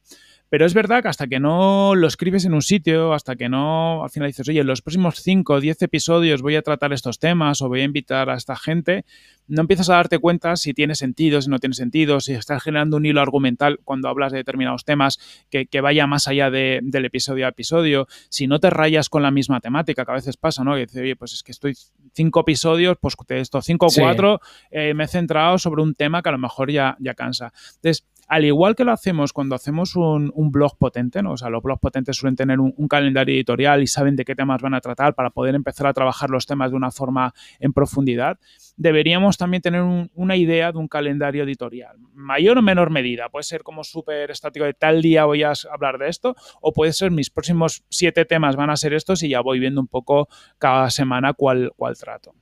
[0.53, 4.03] Pero es verdad que hasta que no lo escribes en un sitio, hasta que no
[4.03, 7.17] al final dices, oye, en los próximos 5 o 10 episodios voy a tratar estos
[7.17, 9.03] temas o voy a invitar a esta gente,
[9.47, 12.97] no empiezas a darte cuenta si tiene sentido, si no tiene sentido, si estás generando
[12.97, 15.17] un hilo argumental cuando hablas de determinados temas
[15.49, 19.59] que, vaya más allá del episodio a episodio, si no te rayas con la misma
[19.59, 20.75] temática, que a veces pasa, ¿no?
[20.75, 21.73] Que dices, oye, pues es que estoy
[22.13, 24.39] cinco episodios, pues de estos cinco o cuatro
[24.69, 27.51] eh, me he centrado sobre un tema que a lo mejor ya, ya cansa.
[27.77, 31.33] Entonces, al igual que lo hacemos cuando hacemos un, blog potente, ¿no?
[31.33, 34.61] O sea, los blogs potentes suelen tener un, calendario editorial y saben de qué temas
[34.61, 38.39] van a tratar para poder empezar a trabajar los temas de una forma en profundidad.
[38.77, 39.81] Deberíamos también tener
[40.13, 43.29] una idea de un calendario editorial, mayor o menor medida.
[43.29, 46.93] Puede ser como súper estático de tal día voy a hablar de esto, o puede
[46.93, 50.27] ser mis próximos siete temas van a ser estos y ya voy viendo un poco
[50.59, 52.35] cada semana cuál, cuál trato.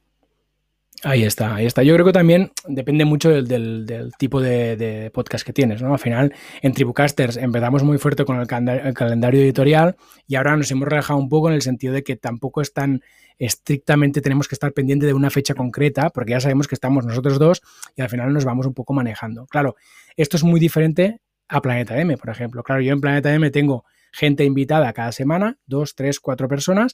[1.03, 1.81] Ahí está, ahí está.
[1.81, 5.93] Yo creo que también depende mucho del, tipo de, podcast que tienes, ¿no?
[5.93, 9.95] Al final, en Tribucasters empezamos muy fuerte con el, calendario editorial
[10.27, 13.01] y ahora nos hemos relajado un poco en el sentido de que tampoco es tan
[13.39, 17.39] estrictamente tenemos que estar pendiente de una fecha concreta, porque ya sabemos que estamos nosotros
[17.39, 17.63] dos
[17.95, 19.47] y al final nos vamos un poco manejando.
[19.47, 19.75] Claro,
[20.15, 22.61] esto es muy diferente a Planeta M, por ejemplo.
[22.61, 26.93] Claro, yo en Planeta M tengo gente invitada cada semana, dos, tres, cuatro personas,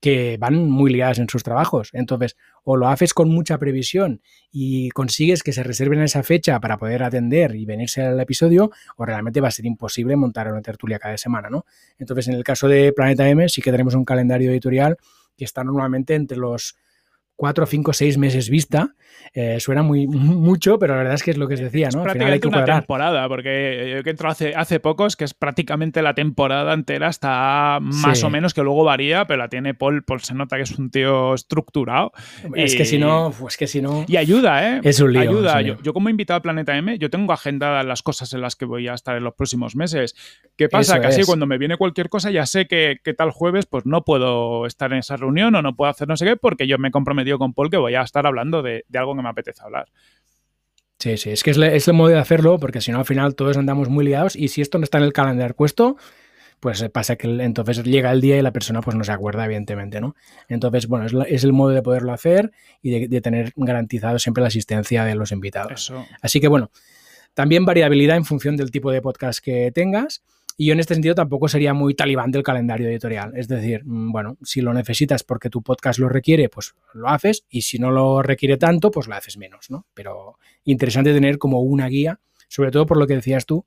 [0.00, 1.90] que van muy liadas en sus trabajos.
[1.92, 4.20] Entonces, o lo haces con mucha previsión
[4.50, 9.04] y consigues que se reserven esa fecha para poder atender y venirse al episodio, o
[9.04, 11.64] realmente va a ser imposible montar una tertulia cada semana, ¿no?
[11.98, 14.96] Entonces, en el caso de Planeta M, sí que tenemos un calendario editorial
[15.36, 16.76] que está normalmente entre los
[17.36, 18.94] cuatro, cinco, seis meses vista.
[19.34, 22.00] Eh, suena muy mucho, pero la verdad es que es lo que os decía, ¿no?
[22.00, 26.14] Es prácticamente una temporada, porque yo que entro hace, hace pocos, que es prácticamente la
[26.14, 30.34] temporada entera, está más o menos, que luego varía, pero la tiene Paul, Paul se
[30.34, 32.12] nota que es un tío estructurado.
[32.54, 34.04] Es que si no, pues que si no...
[34.08, 34.80] Y ayuda, ¿eh?
[34.82, 35.20] Es un lío.
[35.20, 35.60] Ayuda.
[35.60, 38.88] Yo, como invitado a Planeta M, yo tengo agendadas las cosas en las que voy
[38.88, 40.14] a estar en los próximos meses.
[40.56, 41.00] ¿Qué pasa?
[41.00, 44.04] que así cuando me viene cualquier cosa ya sé que, que tal jueves pues no
[44.04, 46.90] puedo estar en esa reunión o no puedo hacer no sé qué porque yo me
[46.90, 49.88] comprometí con Paul que voy a estar hablando de, algo que me apetece hablar.
[50.98, 53.56] Sí, sí, es que es, el modo de hacerlo, porque si no al final todos
[53.56, 55.96] andamos muy liados y si esto no está en el calendario puesto,
[56.60, 60.00] pues pasa que entonces llega el día y la persona pues no se acuerda, evidentemente,
[60.00, 60.16] ¿no?
[60.48, 62.50] Entonces, bueno, es, el modo de poderlo hacer
[62.80, 65.92] y de, tener garantizado siempre la asistencia de los invitados.
[66.22, 66.70] Así que, bueno,
[67.34, 70.22] también variabilidad en función del tipo de podcast que tengas
[70.56, 73.32] y yo en este sentido tampoco sería muy talibán del calendario editorial.
[73.36, 77.44] Es decir, mm, bueno, si lo necesitas porque tu podcast lo requiere, pues lo haces.
[77.50, 79.86] Y si no lo requiere tanto, pues lo haces menos, ¿no?
[79.92, 83.66] Pero interesante tener como una guía, sobre todo por lo que decías tú,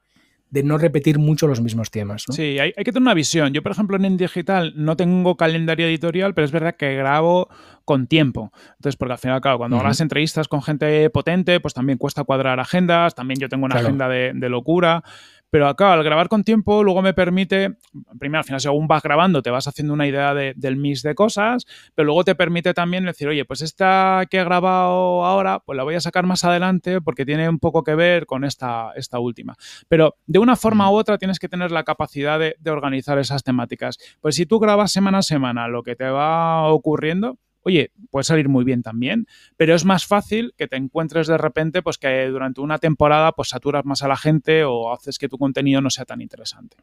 [0.50, 2.26] de no repetir mucho los mismos temas.
[2.28, 2.34] ¿no?
[2.34, 3.54] Sí, hay, que tener una visión.
[3.54, 7.50] Yo, por ejemplo, en digital no tengo calendario editorial, pero es verdad que grabo
[7.86, 8.52] con tiempo.
[8.78, 12.60] Entonces, porque al final, claro, cuando uh entrevistas con gente potente, pues también cuesta cuadrar
[12.60, 15.04] agendas, también yo tengo una agenda de, de, locura.
[15.50, 17.78] Pero acá, al grabar con tiempo, luego me permite,
[18.20, 21.66] primero, al final, según vas grabando, te vas haciendo una idea del mix de cosas,
[21.96, 25.84] pero luego te permite también decir, oye, pues esta que he grabado ahora, pues la
[25.84, 29.56] voy a sacar más adelante porque tiene un poco que ver con esta, esta última.
[29.88, 33.44] Pero de una forma u otra tienes que tener la capacidad de, de organizar esas
[33.44, 33.98] temáticas.
[34.22, 38.50] Pues si tú grabas semana a semana lo que te va ocurriendo, oye, puede salir
[38.50, 42.62] muy bien también, pero es más fácil que te encuentres de repente pues que durante
[42.62, 46.06] una temporada pues saturas más a la gente o haces que tu contenido no sea
[46.06, 46.78] tan interesante.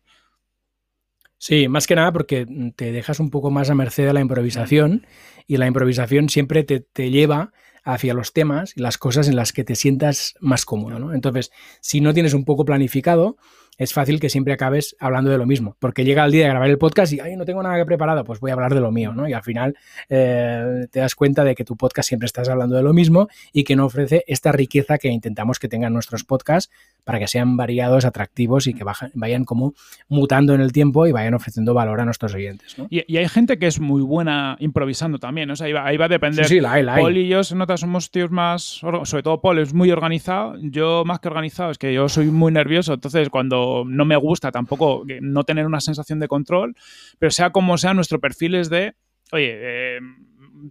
[1.38, 2.46] Sí, más que nada porque
[2.76, 5.06] te dejas un poco más a merced de la improvisación
[5.46, 7.52] y la improvisación siempre te, te lleva
[7.84, 10.98] hacia los temas y las cosas en las que te sientas más cómodo.
[10.98, 11.14] ¿no?
[11.14, 13.36] Entonces, si no tienes un poco planificado,
[13.78, 16.70] es fácil que siempre acabes hablando de lo mismo, porque llega el día de grabar
[16.70, 18.90] el podcast y, ay, no tengo nada que preparado, pues voy a hablar de lo
[18.90, 19.28] mío, ¿no?
[19.28, 19.76] Y al final
[20.08, 23.64] eh, te das cuenta de que tu podcast siempre estás hablando de lo mismo y
[23.64, 26.72] que no ofrece esta riqueza que intentamos que tengan nuestros podcasts
[27.04, 29.74] para que sean variados, atractivos y que vayan como
[30.08, 32.78] mutando en el tiempo y vayan ofreciendo valor a nuestros oyentes.
[32.78, 32.86] ¿no?
[32.90, 36.46] Y, hay gente que es muy buena improvisando también, o sea, ahí va, a depender.
[36.46, 39.58] Sí, sí, la hay, Paul y yo, se nota, somos tíos más, sobre todo Paul
[39.58, 43.65] es muy organizado, yo más que organizado, es que yo soy muy nervioso, entonces cuando
[43.86, 46.74] no me gusta tampoco no tener una sensación de control,
[47.18, 48.94] pero sea como sea, nuestro perfil es de,
[49.32, 49.98] oye, eh,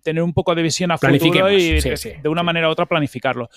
[0.03, 3.49] tener un poco de visión a futuro y de una manera u otra planificarlo.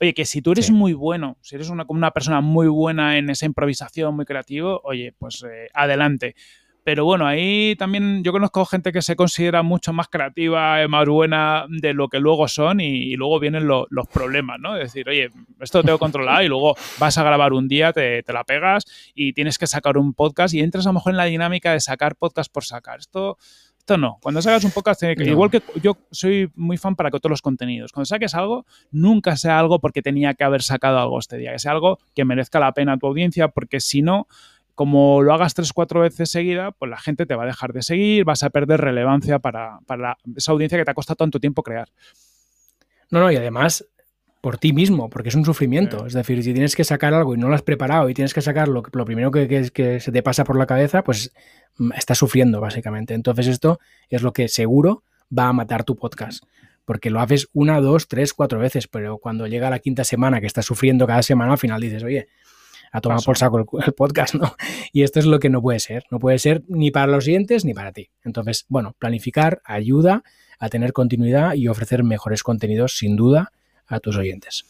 [0.00, 3.28] Oye, que si tú eres muy bueno, si eres una, una persona muy buena en
[3.28, 6.34] esa improvisación, muy creativo, oye, pues eh, adelante.
[6.82, 11.66] Pero bueno, ahí también yo conozco gente que se considera mucho más creativa, más buena
[11.68, 14.76] de lo que luego son y, luego vienen los problemas, ¿no?
[14.76, 18.24] Es decir, oye, esto lo tengo controlado y luego vas a grabar un día, te,
[18.32, 21.24] la pegas y tienes que sacar un podcast y entras a lo mejor en la
[21.24, 23.00] dinámica de sacar podcast por sacar.
[23.00, 23.36] Esto,
[23.78, 24.18] esto no.
[24.22, 27.42] Cuando sacas un podcast, que, igual que yo soy muy fan para que todos los
[27.42, 31.52] contenidos, cuando saques algo, nunca sea algo porque tenía que haber sacado algo este día,
[31.52, 34.28] que sea algo que merezca la pena a tu audiencia, porque si no
[34.80, 37.82] como lo hagas tres, cuatro veces seguida, pues la gente te va a dejar de
[37.82, 41.62] seguir, vas a perder relevancia para, para esa audiencia que te ha costado tanto tiempo
[41.62, 41.90] crear.
[43.10, 43.86] No, no, y además
[44.40, 46.06] por ti mismo, porque es un sufrimiento.
[46.06, 48.40] Es decir, si tienes que sacar algo y no lo has preparado y tienes que
[48.40, 51.30] sacar lo, lo primero que, que, que, se te pasa por la cabeza, pues
[51.76, 53.12] mm, estás sufriendo, básicamente.
[53.12, 56.44] Entonces, esto es lo que seguro va a matar tu podcast.
[56.86, 60.46] Porque lo haces una, dos, tres, cuatro veces, pero cuando llega la quinta semana que
[60.46, 62.28] estás sufriendo cada semana, al final dices, oye,
[62.90, 64.54] a tomar por saco el, el, podcast, ¿no?
[64.92, 66.04] Y esto es lo que no puede ser.
[66.10, 68.10] No puede ser ni para los siguientes ni para ti.
[68.24, 70.22] Entonces, bueno, planificar ayuda
[70.58, 73.52] a tener continuidad y ofrecer mejores contenidos, sin duda,
[73.86, 74.66] a tus oyentes.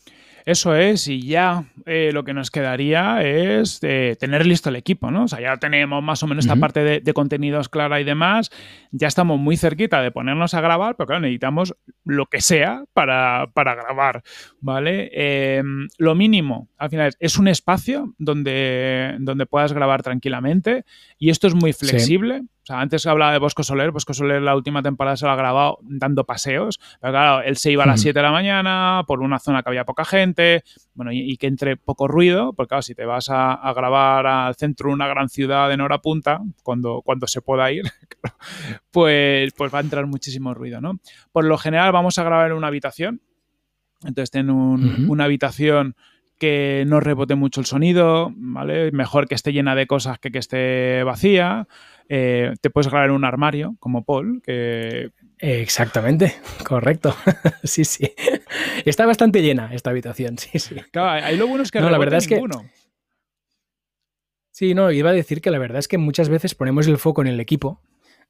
[0.50, 5.12] Eso es, y ya eh, lo que nos quedaría es eh, tener listo el equipo,
[5.12, 5.22] ¿no?
[5.22, 6.60] O sea, ya tenemos más o menos esta uh -huh.
[6.60, 8.50] parte de, de, contenidos clara y demás,
[8.90, 13.46] ya estamos muy cerquita de ponernos a grabar, pero claro, necesitamos lo que sea para,
[13.54, 14.24] para grabar,
[14.60, 15.08] ¿vale?
[15.14, 15.62] Eh,
[15.98, 20.84] lo mínimo, al final, es un espacio donde, donde puedas grabar tranquilamente
[21.16, 22.40] y esto es muy flexible.
[22.40, 25.36] Sí sea, antes hablaba de Bosco Soler, Bosco Soler la última temporada se lo ha
[25.36, 29.20] grabado dando paseos, pero claro, él se iba a las 7 de la mañana por
[29.20, 30.62] una zona que había poca gente,
[30.94, 34.26] bueno, y, y que entre poco ruido, porque claro, si te vas a, a, grabar
[34.26, 37.84] al centro de una gran ciudad en hora punta, cuando, cuando se pueda ir,
[38.90, 41.00] pues, pues va a entrar muchísimo ruido, ¿no?
[41.32, 43.20] Por lo general vamos a grabar en una habitación,
[44.02, 45.08] entonces ten un, uh -huh.
[45.10, 45.96] una habitación
[46.38, 48.90] que no rebote mucho el sonido, ¿vale?
[48.92, 51.68] Mejor que esté llena de cosas que que esté vacía.
[52.12, 55.12] Eh, te puedes grabar en un armario, como Paul, que...
[55.38, 56.34] Exactamente,
[56.66, 57.14] correcto.
[57.62, 58.12] sí, sí.
[58.84, 60.74] Está bastante llena esta habitación, sí, sí.
[60.90, 62.62] Claro, ahí lo bueno es que no, la verdad es ninguno.
[62.62, 62.70] que...
[64.50, 67.22] Sí, no, iba a decir que la verdad es que muchas veces ponemos el foco
[67.22, 67.80] en el equipo,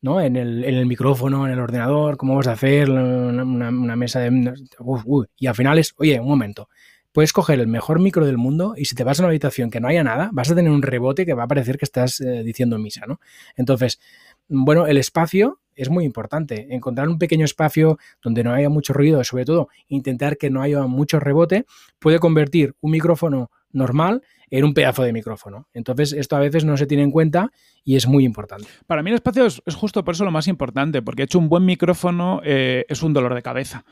[0.03, 0.20] ¿no?
[0.20, 4.20] En el, en el micrófono, en el ordenador, cómo vas a hacer, una, una mesa
[4.20, 4.53] de...
[4.78, 6.68] Uf, y al final es, oye, un momento,
[7.13, 9.81] puedes coger el mejor micro del mundo y si te vas a una habitación que
[9.81, 12.43] no haya nada, vas a tener un rebote que va a parecer que estás eh,
[12.45, 13.21] diciendo misa, ¿no?
[13.57, 14.01] Entonces,
[14.49, 16.75] bueno, el espacio es muy importante.
[16.75, 20.83] Encontrar un pequeño espacio donde no haya mucho ruido, sobre todo intentar que no haya
[20.83, 21.67] mucho rebote,
[21.99, 25.69] puede convertir un micrófono normal en un pedazo de micrófono.
[25.73, 27.51] Entonces, esto a veces no se tiene en cuenta
[27.85, 28.67] y es muy importante.
[28.87, 31.65] Para mí el espacio es, justo por eso lo más importante, porque hecho un buen
[31.65, 33.85] micrófono eh, es un dolor de cabeza.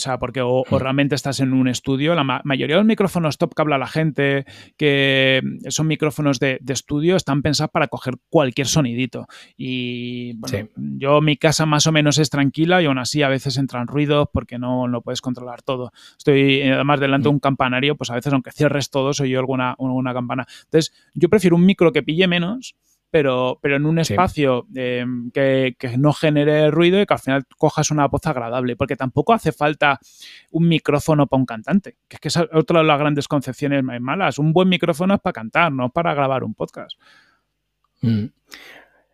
[0.00, 2.86] O sea, porque o, o, realmente estás en un estudio, la ma mayoría de los
[2.86, 4.46] micrófonos top que habla la gente,
[4.76, 9.26] que son micrófonos de, de estudio, están pensados para coger cualquier sonidito.
[9.56, 10.82] Y bueno, sí.
[10.98, 14.28] yo mi casa más o menos es tranquila y aún así a veces entran ruidos
[14.32, 15.92] porque no lo no puedes controlar todo.
[16.16, 19.72] Estoy además delante de un campanario, pues a veces aunque cierres todo, soy yo alguna
[19.78, 20.46] alguna campana.
[20.64, 22.76] Entonces, yo prefiero un micro que pille menos
[23.10, 24.80] pero, pero en un espacio sí.
[24.80, 28.96] eh, que, que, no genere ruido y que al final cojas una voz agradable, porque
[28.96, 29.98] tampoco hace falta
[30.52, 34.38] un micrófono para un cantante, que es que es otra de las grandes concepciones malas.
[34.38, 36.96] Un buen micrófono es para cantar, no para grabar un podcast.
[38.02, 38.26] Mm.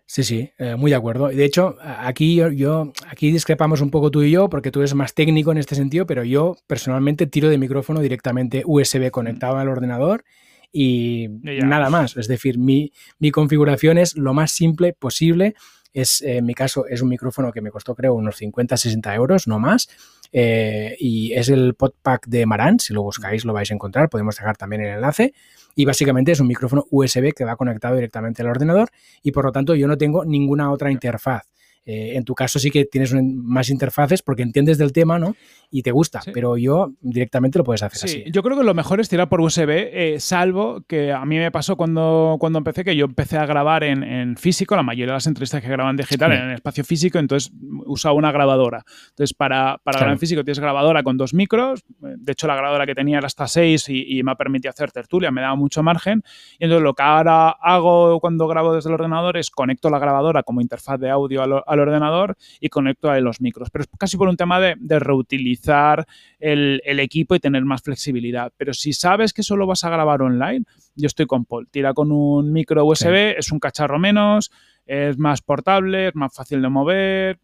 [0.09, 1.29] Sí, sí, eh, muy de acuerdo.
[1.29, 4.95] De hecho, aquí yo, yo, aquí discrepamos un poco tú y yo, porque tú eres
[4.95, 9.69] más técnico en este sentido, pero yo personalmente tiro de micrófono directamente USB conectado al
[9.69, 10.25] ordenador
[10.73, 12.17] y nada más.
[12.17, 15.55] Es decir, mi, mi, configuración es lo más simple posible.
[15.93, 19.15] Es, eh, en mi caso, es un micrófono que me costó, creo, unos 50, 60
[19.15, 19.89] euros, no más.
[20.33, 22.85] Eh, y es el Podpack de Marantz.
[22.85, 24.09] Si lo buscáis, lo vais a encontrar.
[24.09, 25.33] Podemos dejar también el enlace.
[25.75, 28.89] Y básicamente es un micrófono USB que va conectado directamente al ordenador
[29.23, 31.43] y por lo tanto yo no tengo ninguna otra interfaz.
[31.87, 35.37] Eh, en tu caso sí que tienes más interfaces porque entiendes del tema, ¿no?
[35.71, 36.33] Y te gusta, sí.
[36.35, 38.33] pero yo directamente lo puedes hacer sí, así.
[38.33, 41.51] Yo creo que lo mejor es tirar por USB, eh, salvo que a mí me
[41.51, 45.17] pasó cuando, cuando empecé, que yo empecé a grabar en, en físico, la mayoría de
[45.17, 46.39] las entrevistas que graban digital sí.
[46.39, 47.53] en el espacio físico, entonces
[47.87, 48.85] usaba una grabadora.
[49.11, 49.99] Entonces, para, para claro.
[49.99, 53.27] grabar en físico tienes grabadora con dos micros, de hecho la grabadora que tenía era
[53.27, 56.23] hasta seis y, y me ha permitido hacer tertulia, me daba mucho margen,
[56.59, 60.43] y entonces lo que ahora hago cuando grabo desde el ordenador es conecto la grabadora
[60.43, 63.71] como interfaz de audio al, al ordenador y conecto a los micros.
[63.71, 66.07] Pero es casi por un tema de, de reutilizar
[66.39, 68.53] el, el, equipo y tener más flexibilidad.
[68.57, 70.65] Pero si sabes que solo vas a grabar online,
[70.95, 71.69] yo estoy con Paul.
[71.71, 74.51] Tira con un micro USB, es un cacharro menos,
[74.87, 77.39] es más portable, es más fácil de mover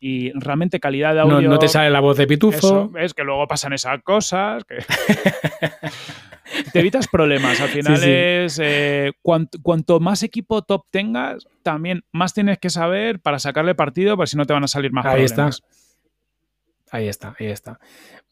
[0.00, 1.40] y realmente calidad de audio.
[1.40, 2.56] No, no te sale la voz de pitufo.
[2.56, 4.64] Eso, es que luego pasan esas cosas.
[4.64, 4.78] Que...
[6.72, 7.60] te evitas problemas.
[7.60, 8.10] Al final sí, sí.
[8.10, 13.74] es eh, cuanto, cuanto, más equipo top tengas, también más tienes que saber para sacarle
[13.74, 15.56] partido, porque si no te van a salir más ahí problemas.
[15.56, 16.96] Está.
[16.96, 17.80] Ahí está, ahí está.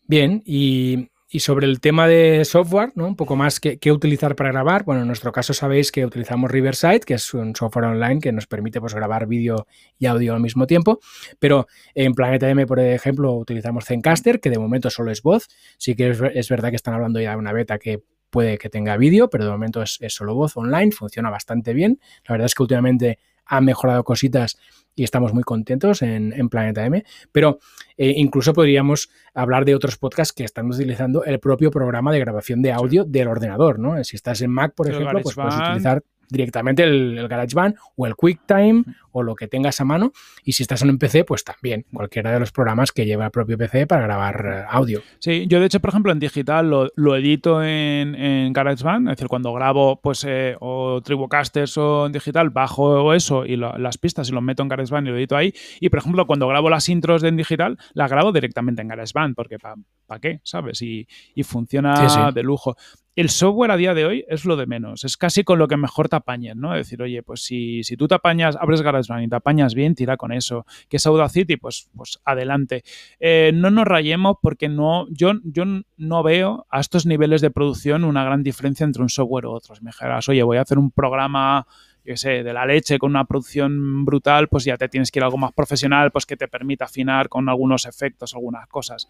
[0.07, 3.07] Bien, y, y, sobre el tema de software, ¿no?
[3.07, 4.85] un poco más que, utilizar para grabar.
[4.85, 8.47] Bueno, en nuestro caso sabéis que utilizamos Riverside, que es un software online que nos
[8.47, 9.67] permite pues, grabar vídeo
[9.99, 11.01] y audio al mismo tiempo.
[11.39, 15.49] Pero en Planeta M, por ejemplo, utilizamos Zencaster, que de momento solo es voz.
[15.79, 18.03] Sí que es verdad que están hablando ya de una beta que
[18.33, 22.01] puede que tenga vídeo, pero de momento es, solo voz online, funciona bastante bien.
[22.27, 23.19] La verdad es que últimamente
[23.53, 24.57] ha mejorado cositas
[24.95, 27.59] y estamos muy contentos en, Planeta M, pero
[27.97, 32.63] eh, incluso podríamos hablar de otros podcasts que están utilizando el propio programa de grabación
[32.63, 34.03] de audio del ordenador, ¿no?
[34.05, 36.03] Si estás en Mac, por ejemplo, pues puedes utilizar
[36.33, 40.13] directamente el, GarageBand o el QuickTime o lo que tengas a mano.
[40.45, 43.31] Y si estás en un PC, pues también cualquiera de los programas que lleva el
[43.31, 45.03] propio PC para grabar eh, audio.
[45.19, 49.53] Sí, yo de hecho, por ejemplo, en digital lo, edito en, GarageBand, es decir, cuando
[49.53, 54.43] grabo pues eh, o Tribucasters o en digital, bajo eso y las pistas y los
[54.43, 55.53] meto en GarageBand y lo edito ahí.
[55.81, 59.35] Y por ejemplo, cuando grabo las intros de en digital, las grabo directamente en GarageBand,
[59.35, 60.41] porque ¿para qué?
[60.43, 60.81] ¿Sabes?
[60.83, 61.07] Y,
[61.43, 62.77] funciona de lujo
[63.15, 65.05] el software a día de hoy es lo de menos.
[65.05, 66.75] Es casi con lo que mejor te apañes, ¿no?
[66.75, 69.95] Es decir, oye, pues si, si tú te apañas, abres GarageBand y te apañas bien,
[69.95, 70.65] tira con eso.
[70.89, 72.85] Que es Audacity, pues, pues adelante.
[73.21, 75.65] Eh, no nos rayemos porque no, yo, yo
[75.97, 79.75] no veo a estos niveles de producción una gran diferencia entre un software u otro.
[79.83, 81.67] me dijeras, oye, voy a hacer un programa
[82.05, 85.23] yo sé, de la leche con una producción brutal, pues ya te tienes que ir
[85.23, 89.07] a algo más profesional, pues que te permita afinar con algunos efectos, algunas cosas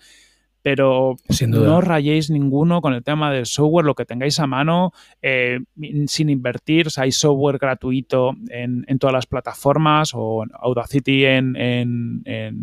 [0.62, 1.16] pero
[1.48, 5.58] no rayéis ninguno con el tema del software, lo que tengáis a mano, eh,
[6.06, 6.86] sin invertir.
[6.96, 12.22] hay software gratuito en, todas las plataformas o Audacity en,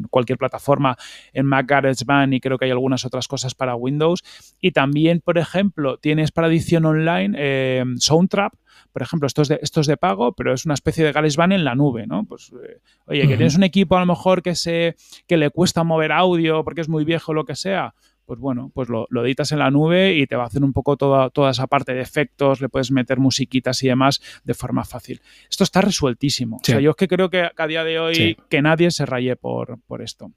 [0.10, 0.97] cualquier plataforma,
[1.34, 4.24] en Mac GarageBand y creo que hay algunas otras cosas para Windows.
[4.62, 8.54] Y también, por ejemplo, tienes para edición online eh, Soundtrap,
[8.91, 11.63] por ejemplo, esto es, de, esto de pago, pero es una especie de GarageBand en
[11.63, 12.25] la nube, ¿no?
[12.25, 14.95] Pues, eh, oye, que tienes un equipo a lo mejor que, se,
[15.27, 17.93] que le cuesta mover audio porque es muy viejo o lo que sea,
[18.30, 20.97] pues bueno, pues lo, editas en la nube y te va a hacer un poco
[20.97, 25.19] toda, toda esa parte de efectos, le puedes meter musiquitas y demás de forma fácil.
[25.49, 26.57] Esto está resueltísimo.
[26.57, 29.36] O sea, yo es que creo que a día de hoy que nadie se raye
[29.36, 30.32] por, por esto.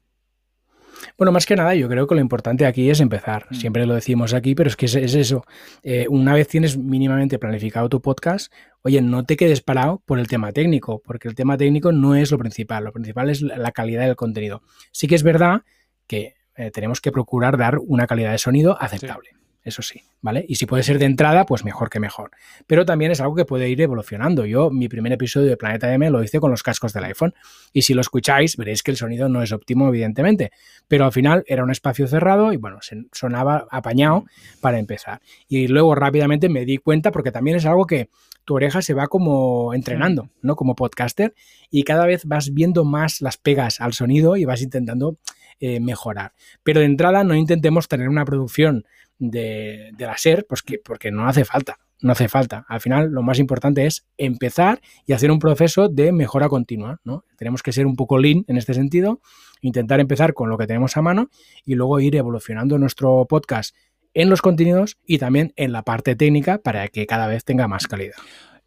[1.17, 3.47] Bueno, más que nada, yo creo que lo importante aquí es empezar.
[3.49, 3.55] Mm.
[3.55, 5.43] Siempre lo decimos aquí, pero es que es, eso.
[5.83, 8.51] Eh, una vez tienes mínimamente planificado tu podcast,
[8.81, 12.31] oye, no te quedes parado por el tema técnico, porque el tema técnico no es
[12.31, 12.83] lo principal.
[12.83, 14.61] Lo principal es la calidad del contenido.
[14.91, 15.61] Sí que es verdad
[16.07, 20.45] que eh, tenemos que procurar dar una calidad de sonido aceptable eso sí, ¿vale?
[20.47, 22.31] Y si puede ser de entrada, pues mejor que mejor.
[22.67, 24.45] Pero también es algo que puede ir evolucionando.
[24.45, 27.33] Yo, mi primer episodio de Planeta M lo hice con los cascos del iPhone.
[27.71, 30.51] Y si lo escucháis, veréis que el sonido no es óptimo, evidentemente.
[30.87, 32.79] Pero al final era un espacio cerrado y bueno,
[33.11, 34.25] sonaba apañado
[34.59, 35.21] para empezar.
[35.47, 38.09] Y luego rápidamente me di cuenta, porque también es algo que
[38.45, 40.55] tu oreja se va como entrenando, ¿no?
[40.55, 41.33] Como podcaster.
[41.69, 45.17] Y cada vez vas viendo más las pegas al sonido y vas intentando
[45.59, 46.33] eh, mejorar.
[46.63, 48.85] Pero de entrada no intentemos tener una producción
[49.19, 52.65] de, la SER, pues que, porque no hace falta, no hace falta.
[52.67, 57.25] Al final lo más importante es empezar y hacer un proceso de mejora continua, ¿no?
[57.37, 59.21] Tenemos que ser un poco lean en este sentido,
[59.61, 61.29] intentar empezar con lo que tenemos a mano
[61.65, 63.75] y luego ir evolucionando nuestro podcast
[64.13, 67.87] en los contenidos y también en la parte técnica para que cada vez tenga más
[67.87, 68.15] calidad.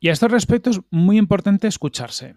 [0.00, 2.36] Y a estos respectos es muy importante escucharse.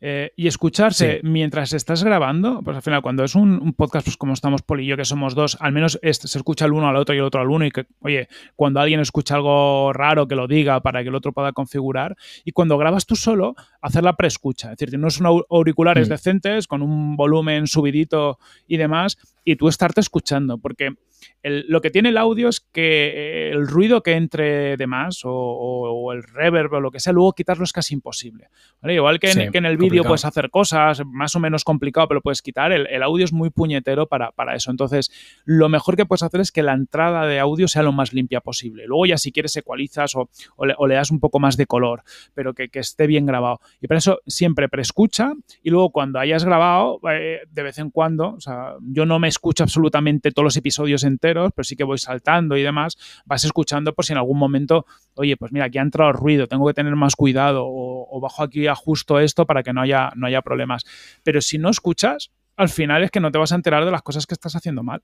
[0.00, 4.32] Eh, y escucharse mientras estás grabando, pues al final cuando es un, podcast pues como
[4.32, 7.16] estamos Poli y yo que somos dos, al menos se escucha el uno al otro
[7.16, 10.46] y el otro al uno y que, oye, cuando alguien escucha algo raro que lo
[10.46, 14.70] diga para que el otro pueda configurar y cuando grabas tú solo, hacer la preescucha,
[14.70, 16.12] es decir, no son auriculares mm.
[16.12, 18.38] decentes con un volumen subidito
[18.68, 20.94] y demás y tú estarte escuchando, porque
[21.42, 26.12] lo que tiene el audio es que eh, el ruido que entre de más o,
[26.12, 28.48] el reverb o lo que sea, luego quitarlo es casi imposible.
[28.82, 32.72] Igual que en, el vídeo puedes hacer cosas más o menos complicado, pero puedes quitar,
[32.72, 34.70] el, audio es muy puñetero para, eso.
[34.70, 35.10] Entonces,
[35.44, 38.40] lo mejor que puedes hacer es que la entrada de audio sea lo más limpia
[38.40, 38.86] posible.
[38.86, 40.28] Luego ya si quieres ecualizas o,
[40.64, 42.02] le, das un poco más de color,
[42.34, 43.60] pero que, esté bien grabado.
[43.80, 48.34] Y para eso siempre preescucha y luego cuando hayas grabado, eh, de vez en cuando,
[48.34, 51.98] o sea, yo no me escucho absolutamente todos los episodios enteros, pero sí que voy
[51.98, 52.96] saltando y demás,
[53.26, 56.66] vas escuchando por si en algún momento, oye, pues mira, aquí ha entrado ruido, tengo
[56.66, 60.42] que tener más cuidado o, bajo aquí ajusto esto para que no haya, no haya
[60.42, 60.84] problemas.
[61.22, 64.02] Pero si no escuchas, al final es que no te vas a enterar de las
[64.02, 65.02] cosas que estás haciendo mal.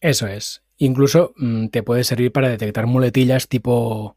[0.00, 0.62] Eso es.
[0.78, 4.16] Incluso mm, te puede servir para detectar muletillas tipo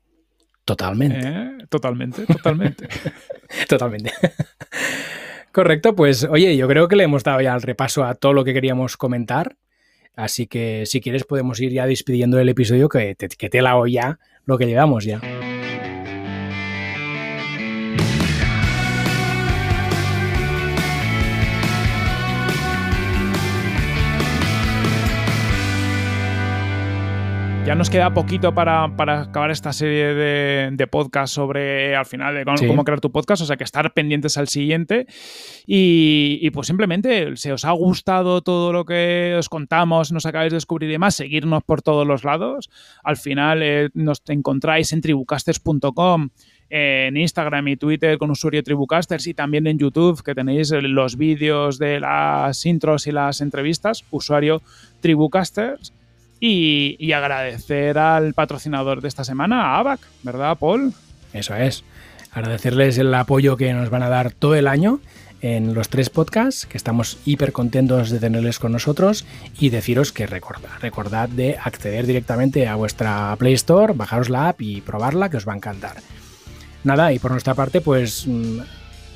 [0.65, 1.19] totalmente.
[1.23, 1.57] ¿Eh?
[1.69, 2.87] Totalmente, totalmente.
[3.69, 4.11] totalmente.
[5.51, 8.43] Correcto, pues oye, yo creo que le hemos dado ya el repaso a todo lo
[8.43, 9.55] que queríamos comentar.
[10.15, 13.75] Así que si quieres podemos ir ya despidiendo el episodio que te, que te la
[13.87, 15.21] ya lo que llevamos ya.
[27.65, 32.35] Ya nos queda poquito para, para acabar esta serie de, de podcast sobre al final
[32.35, 32.67] de cómo, Sí.
[32.67, 35.07] cómo crear tu podcast, o sea que estar pendientes al siguiente.
[35.65, 40.51] Y, y, pues simplemente, si os ha gustado todo lo que os contamos, nos acabáis
[40.51, 42.69] de descubrir y demás, seguirnos por todos los lados.
[43.03, 46.29] Al final eh, nos encontráis en tribucasters.com
[46.69, 51.79] en Instagram y Twitter con usuario Tribucasters y también en YouTube, que tenéis los vídeos
[51.79, 54.61] de las intros y las entrevistas, usuario
[54.99, 55.93] Tribucasters.
[56.39, 60.93] Y, agradecer al patrocinador de esta semana, a ABAC, ¿verdad, Paul?
[61.33, 61.83] Eso es.
[62.31, 64.99] Agradecerles el apoyo que nos van a dar todo el año
[65.41, 69.25] en los tres podcasts, que estamos hiper contentos de tenerles con nosotros
[69.59, 74.61] y deciros que recordad, recordad de acceder directamente a vuestra Play Store, bajaros la app
[74.61, 75.97] y probarla, que os va a encantar.
[76.83, 78.59] Nada, y por nuestra parte, pues mm,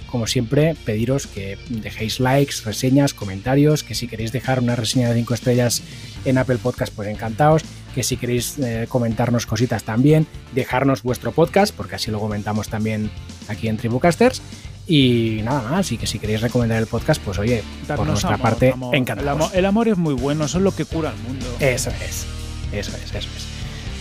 [0.09, 5.15] como siempre, pediros que dejéis likes, reseñas, comentarios, que si queréis dejar una reseña de
[5.15, 5.83] 5 estrellas
[6.25, 7.63] en Apple Podcast, pues encantados,
[7.93, 13.09] que si queréis eh, comentarnos cositas también, dejarnos vuestro podcast, porque así lo comentamos también
[13.47, 14.41] aquí en Tribucasters.
[14.87, 17.63] Y nada más, y que si queréis recomendar el podcast, pues oye,
[17.95, 18.95] por nuestra amor, parte, amor.
[18.95, 19.23] encantados.
[19.23, 21.45] El amor, el amor es muy bueno, eso es lo que cura el mundo.
[21.59, 22.25] Eso es,
[22.71, 23.45] eso es, eso es.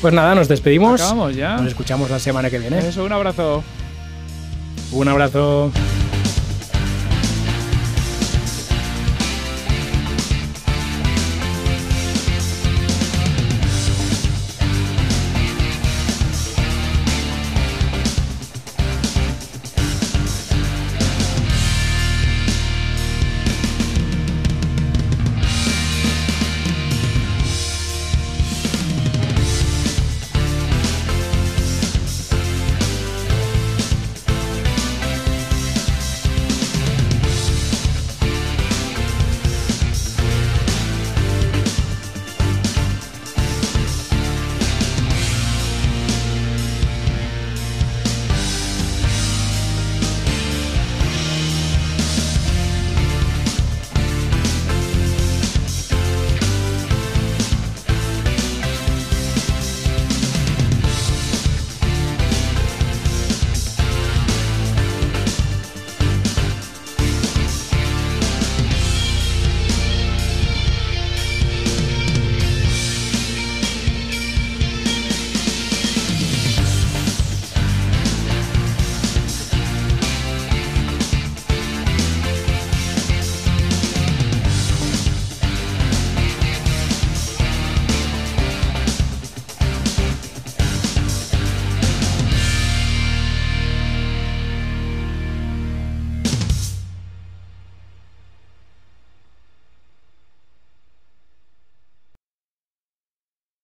[0.01, 1.01] Pues nada, nos despedimos.
[1.01, 1.57] Acabamos ya.
[1.57, 2.79] Nos escuchamos la semana que viene.
[2.79, 3.63] Eso, un abrazo.
[4.93, 5.73] Un abrazo.